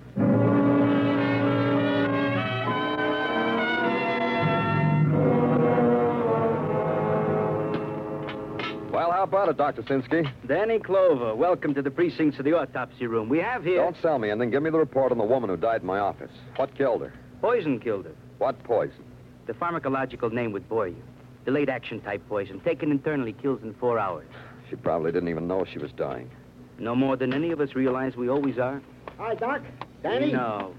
[9.24, 9.84] How about it, Dr.
[9.84, 10.30] Sinsky?
[10.50, 13.30] Danny Clover, welcome to the precincts of the autopsy room.
[13.30, 13.78] We have here.
[13.78, 15.88] Don't sell me and then give me the report on the woman who died in
[15.88, 16.32] my office.
[16.58, 17.14] What killed her?
[17.40, 18.12] Poison killed her.
[18.40, 19.06] What poison?
[19.46, 21.02] The pharmacological name would bore you.
[21.46, 22.60] Delayed action type poison.
[22.60, 24.28] Taken internally kills in four hours.
[24.70, 26.30] She probably didn't even know she was dying.
[26.78, 28.82] No more than any of us realize we always are.
[29.20, 29.62] Hi, Doc.
[30.02, 30.34] Danny?
[30.34, 30.76] No.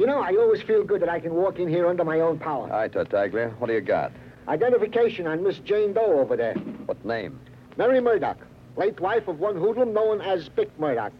[0.00, 2.40] You know, I always feel good that I can walk in here under my own
[2.40, 2.66] power.
[2.70, 3.50] Hi, Tartaglia.
[3.60, 4.10] What do you got?
[4.48, 6.54] Identification on Miss Jane Doe over there.
[6.86, 7.38] What name?
[7.76, 8.36] Mary Murdoch,
[8.76, 11.12] late wife of one hoodlum known as Bick Murdoch.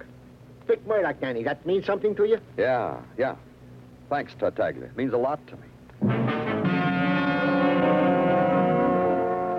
[0.66, 2.38] Bick Murdoch, Danny, that means something to you?
[2.56, 3.36] Yeah, yeah.
[4.10, 4.84] Thanks, Tartaglia.
[4.84, 5.62] It means a lot to me.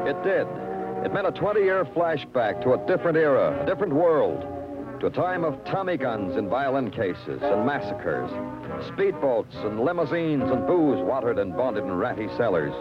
[0.10, 0.48] It did.
[1.06, 4.46] It meant a 20 year flashback to a different era, a different world,
[5.00, 8.30] to a time of Tommy guns in violin cases and massacres,
[8.92, 12.74] speedboats and limousines and booze watered and bonded in ratty cellars.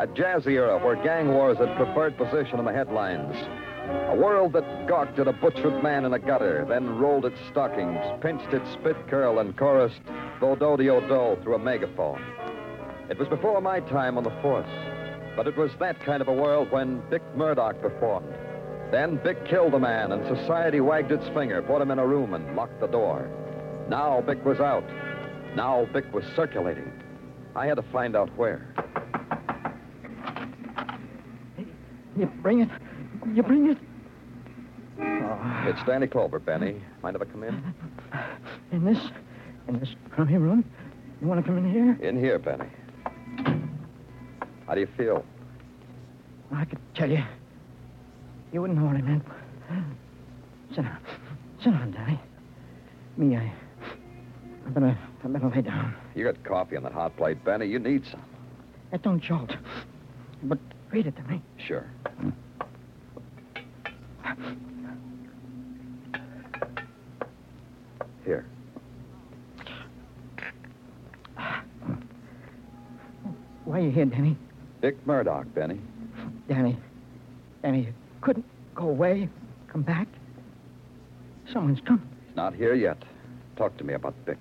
[0.00, 3.36] A jazzy era where gang wars had preferred position in the headlines.
[4.08, 7.98] A world that gawked at a butchered man in a gutter, then rolled its stockings,
[8.22, 10.00] pinched its spit curl, and chorused
[10.40, 12.18] Vodo di Odo through a megaphone.
[13.10, 14.70] It was before my time on the force,
[15.36, 18.32] but it was that kind of a world when Bick Murdoch performed.
[18.90, 22.32] Then Bick killed the man, and society wagged its finger, put him in a room,
[22.32, 23.28] and locked the door.
[23.90, 24.88] Now Bick was out.
[25.54, 26.90] Now Bick was circulating.
[27.54, 28.66] I had to find out where.
[32.16, 32.68] You bring it.
[33.34, 33.78] You bring it.
[35.00, 35.64] Oh.
[35.66, 36.82] It's Danny Clover, Benny.
[37.02, 37.74] Mind if I come in?
[38.72, 38.98] In this,
[39.68, 40.64] in this crummy room.
[41.20, 42.08] You want to come in here?
[42.08, 42.66] In here, Benny.
[44.66, 45.24] How do you feel?
[46.52, 47.22] I could tell you.
[48.52, 49.24] You wouldn't know what I meant.
[50.74, 50.98] Sit down.
[51.62, 52.20] Sit down, Danny.
[53.16, 53.52] Me, I.
[54.66, 54.98] I better.
[55.22, 55.94] I better lay down.
[56.14, 57.66] You got coffee on that hot plate, Benny.
[57.66, 58.22] You need some.
[58.90, 59.56] That don't jolt.
[60.42, 60.58] But
[60.90, 61.40] read it to me.
[61.66, 61.86] Sure.
[68.24, 68.46] Here.
[73.64, 74.36] Why are you here, Danny?
[74.82, 75.80] Dick Murdoch, Benny.
[76.48, 76.76] Danny.
[77.62, 79.28] Danny, you couldn't go away,
[79.68, 80.08] come back.
[81.52, 82.08] Someone's coming.
[82.26, 82.98] He's not here yet.
[83.56, 84.38] Talk to me about Dick.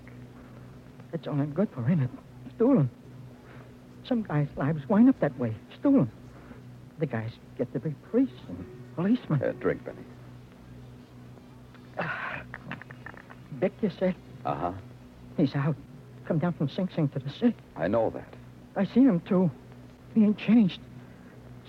[1.13, 2.09] It's only good for ain't it?
[2.55, 2.89] Stolen.
[4.07, 5.53] Some guys' lives wind up that way.
[5.79, 6.09] Stolen.
[6.99, 9.41] The guys get to be priests and policemen.
[9.41, 9.97] Uh, drink, Benny.
[13.53, 14.15] Vic, you said?
[14.45, 14.71] Uh huh.
[15.37, 15.75] He's out.
[16.25, 17.55] Come down from Sing Sing to the city.
[17.75, 18.33] I know that.
[18.75, 19.49] I seen him, too.
[20.13, 20.79] He ain't changed.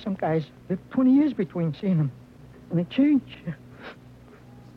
[0.03, 2.13] Some guys live 20 years between seeing him.
[2.71, 3.39] And they change.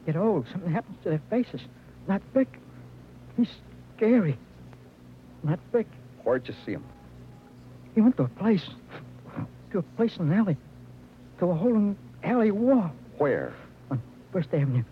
[0.06, 0.46] Get old.
[0.52, 1.62] Something happens to their faces.
[2.08, 2.60] Not Vic.
[3.38, 3.50] He's
[3.96, 4.38] scary.
[5.44, 5.88] Not Vic.
[6.24, 6.84] Where'd you see him?
[7.96, 8.68] He went to a place.
[9.74, 10.56] To a place in an alley.
[11.40, 12.92] To a hole in the alley wall.
[13.18, 13.56] Where?
[13.90, 14.00] On
[14.32, 14.84] First Avenue.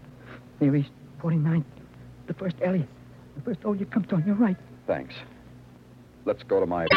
[0.60, 0.90] Near East
[1.22, 1.64] 49th.
[2.26, 2.88] The first alley.
[3.36, 4.58] The first door you come to on your right.
[4.88, 5.14] Thanks.
[6.26, 6.88] Let's go to my.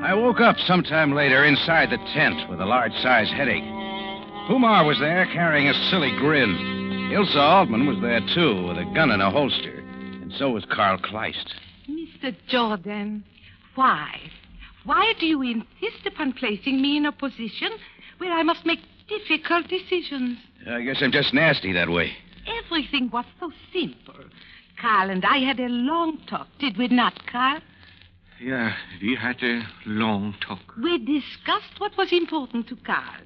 [0.00, 3.81] I woke up sometime later inside the tent with a large sized headache.
[4.48, 7.10] Humar was there carrying a silly grin.
[7.12, 9.78] Ilsa Altman was there, too, with a gun in a holster.
[10.20, 11.54] And so was Carl Kleist.
[11.88, 12.34] Mr.
[12.48, 13.22] Jordan,
[13.76, 14.18] why?
[14.84, 17.70] Why do you insist upon placing me in a position
[18.18, 20.38] where I must make difficult decisions?
[20.68, 22.12] I guess I'm just nasty that way.
[22.64, 24.24] Everything was so simple.
[24.80, 27.60] Carl and I had a long talk, did we not, Carl?
[28.40, 30.58] Yeah, we had a long talk.
[30.82, 33.22] We discussed what was important to Carl.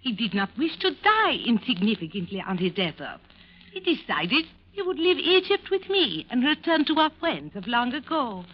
[0.00, 3.20] He did not wish to die insignificantly on his desert.
[3.72, 7.92] He decided he would leave Egypt with me and return to our friends of long
[7.92, 8.44] ago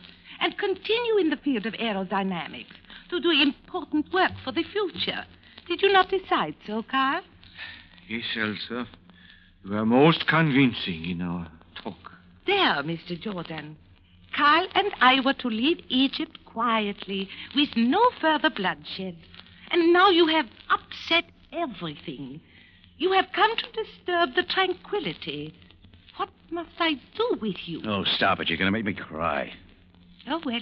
[0.41, 2.75] and continue in the field of aerodynamics
[3.11, 5.25] to do important work for the future.
[5.69, 7.23] Did you not decide so, Carl?
[8.09, 8.87] Yes, Ilsa.
[9.65, 11.51] You were most convincing in our
[11.83, 12.13] talk.
[12.47, 13.19] There, Mr.
[13.21, 13.77] Jordan.
[14.37, 19.17] Carl and I were to leave Egypt quietly, with no further bloodshed.
[19.75, 22.41] And now you have upset everything.
[22.97, 25.53] You have come to disturb the tranquility.
[26.17, 27.83] What must I do with you?
[27.85, 28.49] Oh, stop it.
[28.49, 29.53] You're going to make me cry.
[30.29, 30.61] Oh, well,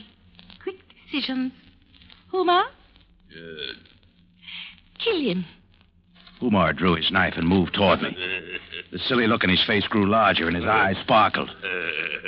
[0.62, 1.52] quick decisions.
[2.32, 3.74] Huma, Uh,
[4.98, 5.44] kill him.
[6.42, 8.16] Humar drew his knife and moved toward me.
[8.90, 11.50] The silly look in his face grew larger and his eyes sparkled.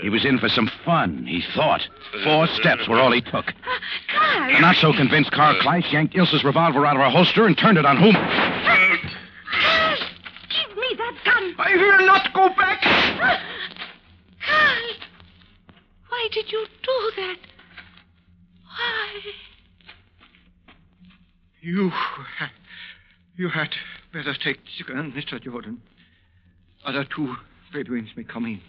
[0.03, 1.81] He was in for some fun, he thought.
[2.23, 3.53] Four steps were all he took.
[4.15, 4.55] Carl!
[4.55, 7.77] I'm not so convinced Carl Kleist yanked Ilsa's revolver out of her holster and turned
[7.77, 8.15] it on Humar.
[9.51, 9.99] Carl!
[10.49, 11.55] Give me that gun!
[11.59, 12.83] I will not go back!
[14.47, 14.87] Carl!
[16.09, 17.39] Why did you do that?
[18.65, 19.21] Why?
[21.61, 21.91] You.
[23.37, 23.71] You had
[24.15, 25.43] better take the gun, Mr.
[25.43, 25.83] Jordan.
[26.85, 27.35] Other two
[27.73, 28.61] Bedouins may come in.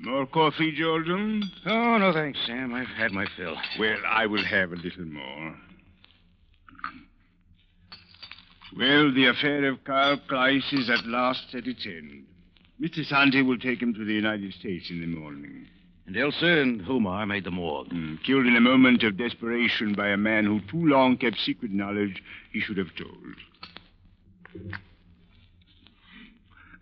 [0.00, 1.42] More coffee, Jordan?
[1.66, 2.72] Oh, no thanks, Sam.
[2.74, 3.56] I've had my fill.
[3.78, 5.54] Well, I will have a little more.
[8.74, 12.24] Well, the affair of Carl Kleist is at last at its end.
[12.82, 13.06] Mr.
[13.06, 15.68] Santi will take him to the United States in the morning.
[16.06, 17.88] And Ilsa and Humar made the morgue.
[17.92, 21.70] Hmm, killed in a moment of desperation by a man who too long kept secret
[21.70, 22.20] knowledge
[22.52, 23.36] he should have told.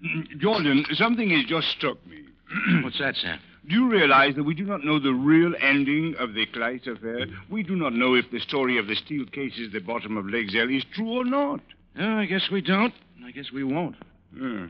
[0.02, 2.24] Hmm, Jordan, something has just struck me.
[2.82, 3.38] What's that, Sam?
[3.68, 7.26] Do you realize that we do not know the real ending of the Kleist affair?
[7.50, 10.24] We do not know if the story of the steel cases at the bottom of
[10.24, 11.60] Lake Zell is true or not.
[11.98, 12.94] Oh, I guess we don't.
[13.22, 13.96] I guess we won't.
[14.34, 14.68] Hmm.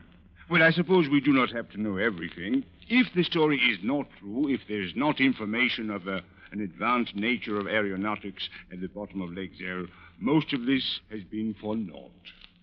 [0.51, 2.65] Well, I suppose we do not have to know everything.
[2.89, 6.21] If the story is not true, if there's not information of a,
[6.51, 9.85] an advanced nature of aeronautics at the bottom of Lake Zell,
[10.19, 12.11] most of this has been for naught.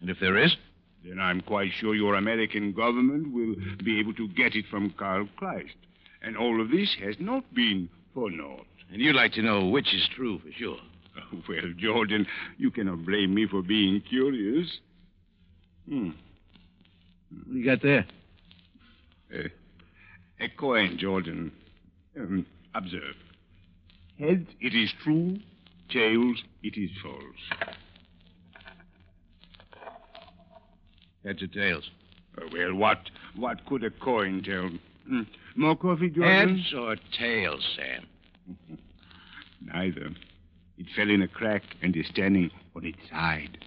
[0.02, 0.54] And if there is?
[1.02, 5.26] Then I'm quite sure your American government will be able to get it from Carl
[5.40, 5.76] Kleist.
[6.20, 8.66] And all of this has not been for naught.
[8.92, 10.76] And you'd like to know which is true for sure.
[11.16, 12.26] Oh, well, Jordan,
[12.58, 14.78] you cannot blame me for being curious.
[15.88, 16.10] Hmm.
[17.30, 18.06] What do you got there?
[19.34, 19.48] Uh,
[20.40, 21.52] a coin, Jordan.
[22.18, 23.14] Um, observe.
[24.18, 25.38] Heads, it is true.
[25.90, 27.68] Tails, it is false.
[31.24, 31.90] Heads or tails?
[32.36, 32.98] Uh, well, what
[33.36, 34.70] what could a coin tell?
[35.06, 35.22] Hmm.
[35.56, 36.56] More coffee, Jordan?
[36.58, 38.06] Heads or tails, Sam?
[39.60, 40.10] Neither.
[40.78, 43.58] It fell in a crack and is standing on its side.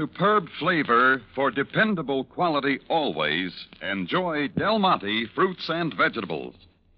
[0.00, 6.54] Superb flavor, for dependable quality always, enjoy Del Monte fruits and vegetables.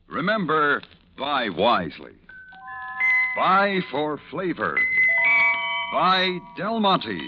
[0.06, 0.80] remember
[1.18, 2.12] buy wisely.
[3.36, 4.78] Buy for flavor.
[5.92, 7.18] Buy Del Monte,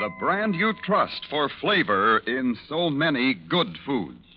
[0.00, 4.29] the brand you trust for flavor in so many good foods.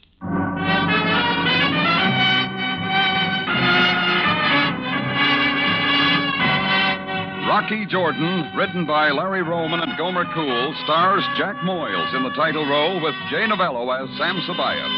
[7.54, 12.66] Rocky Jordan, written by Larry Roman and Gomer Cool, stars Jack Moyles in the title
[12.66, 14.90] role with Jay Novello as Sam Sabaya,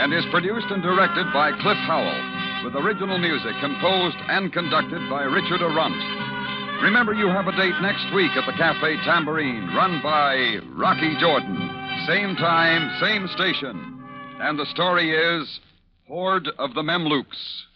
[0.00, 5.24] and is produced and directed by Cliff Howell, with original music composed and conducted by
[5.24, 6.00] Richard Aurandt.
[6.82, 11.60] Remember, you have a date next week at the Cafe Tambourine, run by Rocky Jordan.
[12.06, 14.02] Same time, same station.
[14.40, 15.60] And the story is
[16.08, 17.66] Horde of the Memlooks.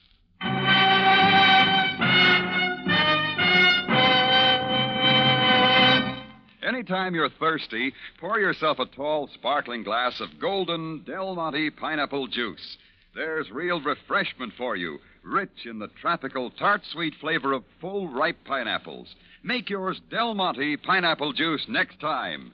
[6.62, 12.76] Anytime you're thirsty, pour yourself a tall, sparkling glass of golden Del Monte pineapple juice.
[13.16, 18.38] There's real refreshment for you, rich in the tropical, tart sweet flavor of full, ripe
[18.44, 19.12] pineapples.
[19.42, 22.52] Make yours Del Monte pineapple juice next time.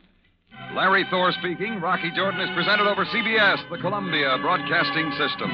[0.74, 1.78] Larry Thor speaking.
[1.80, 5.50] Rocky Jordan is presented over CBS, the Columbia Broadcasting System.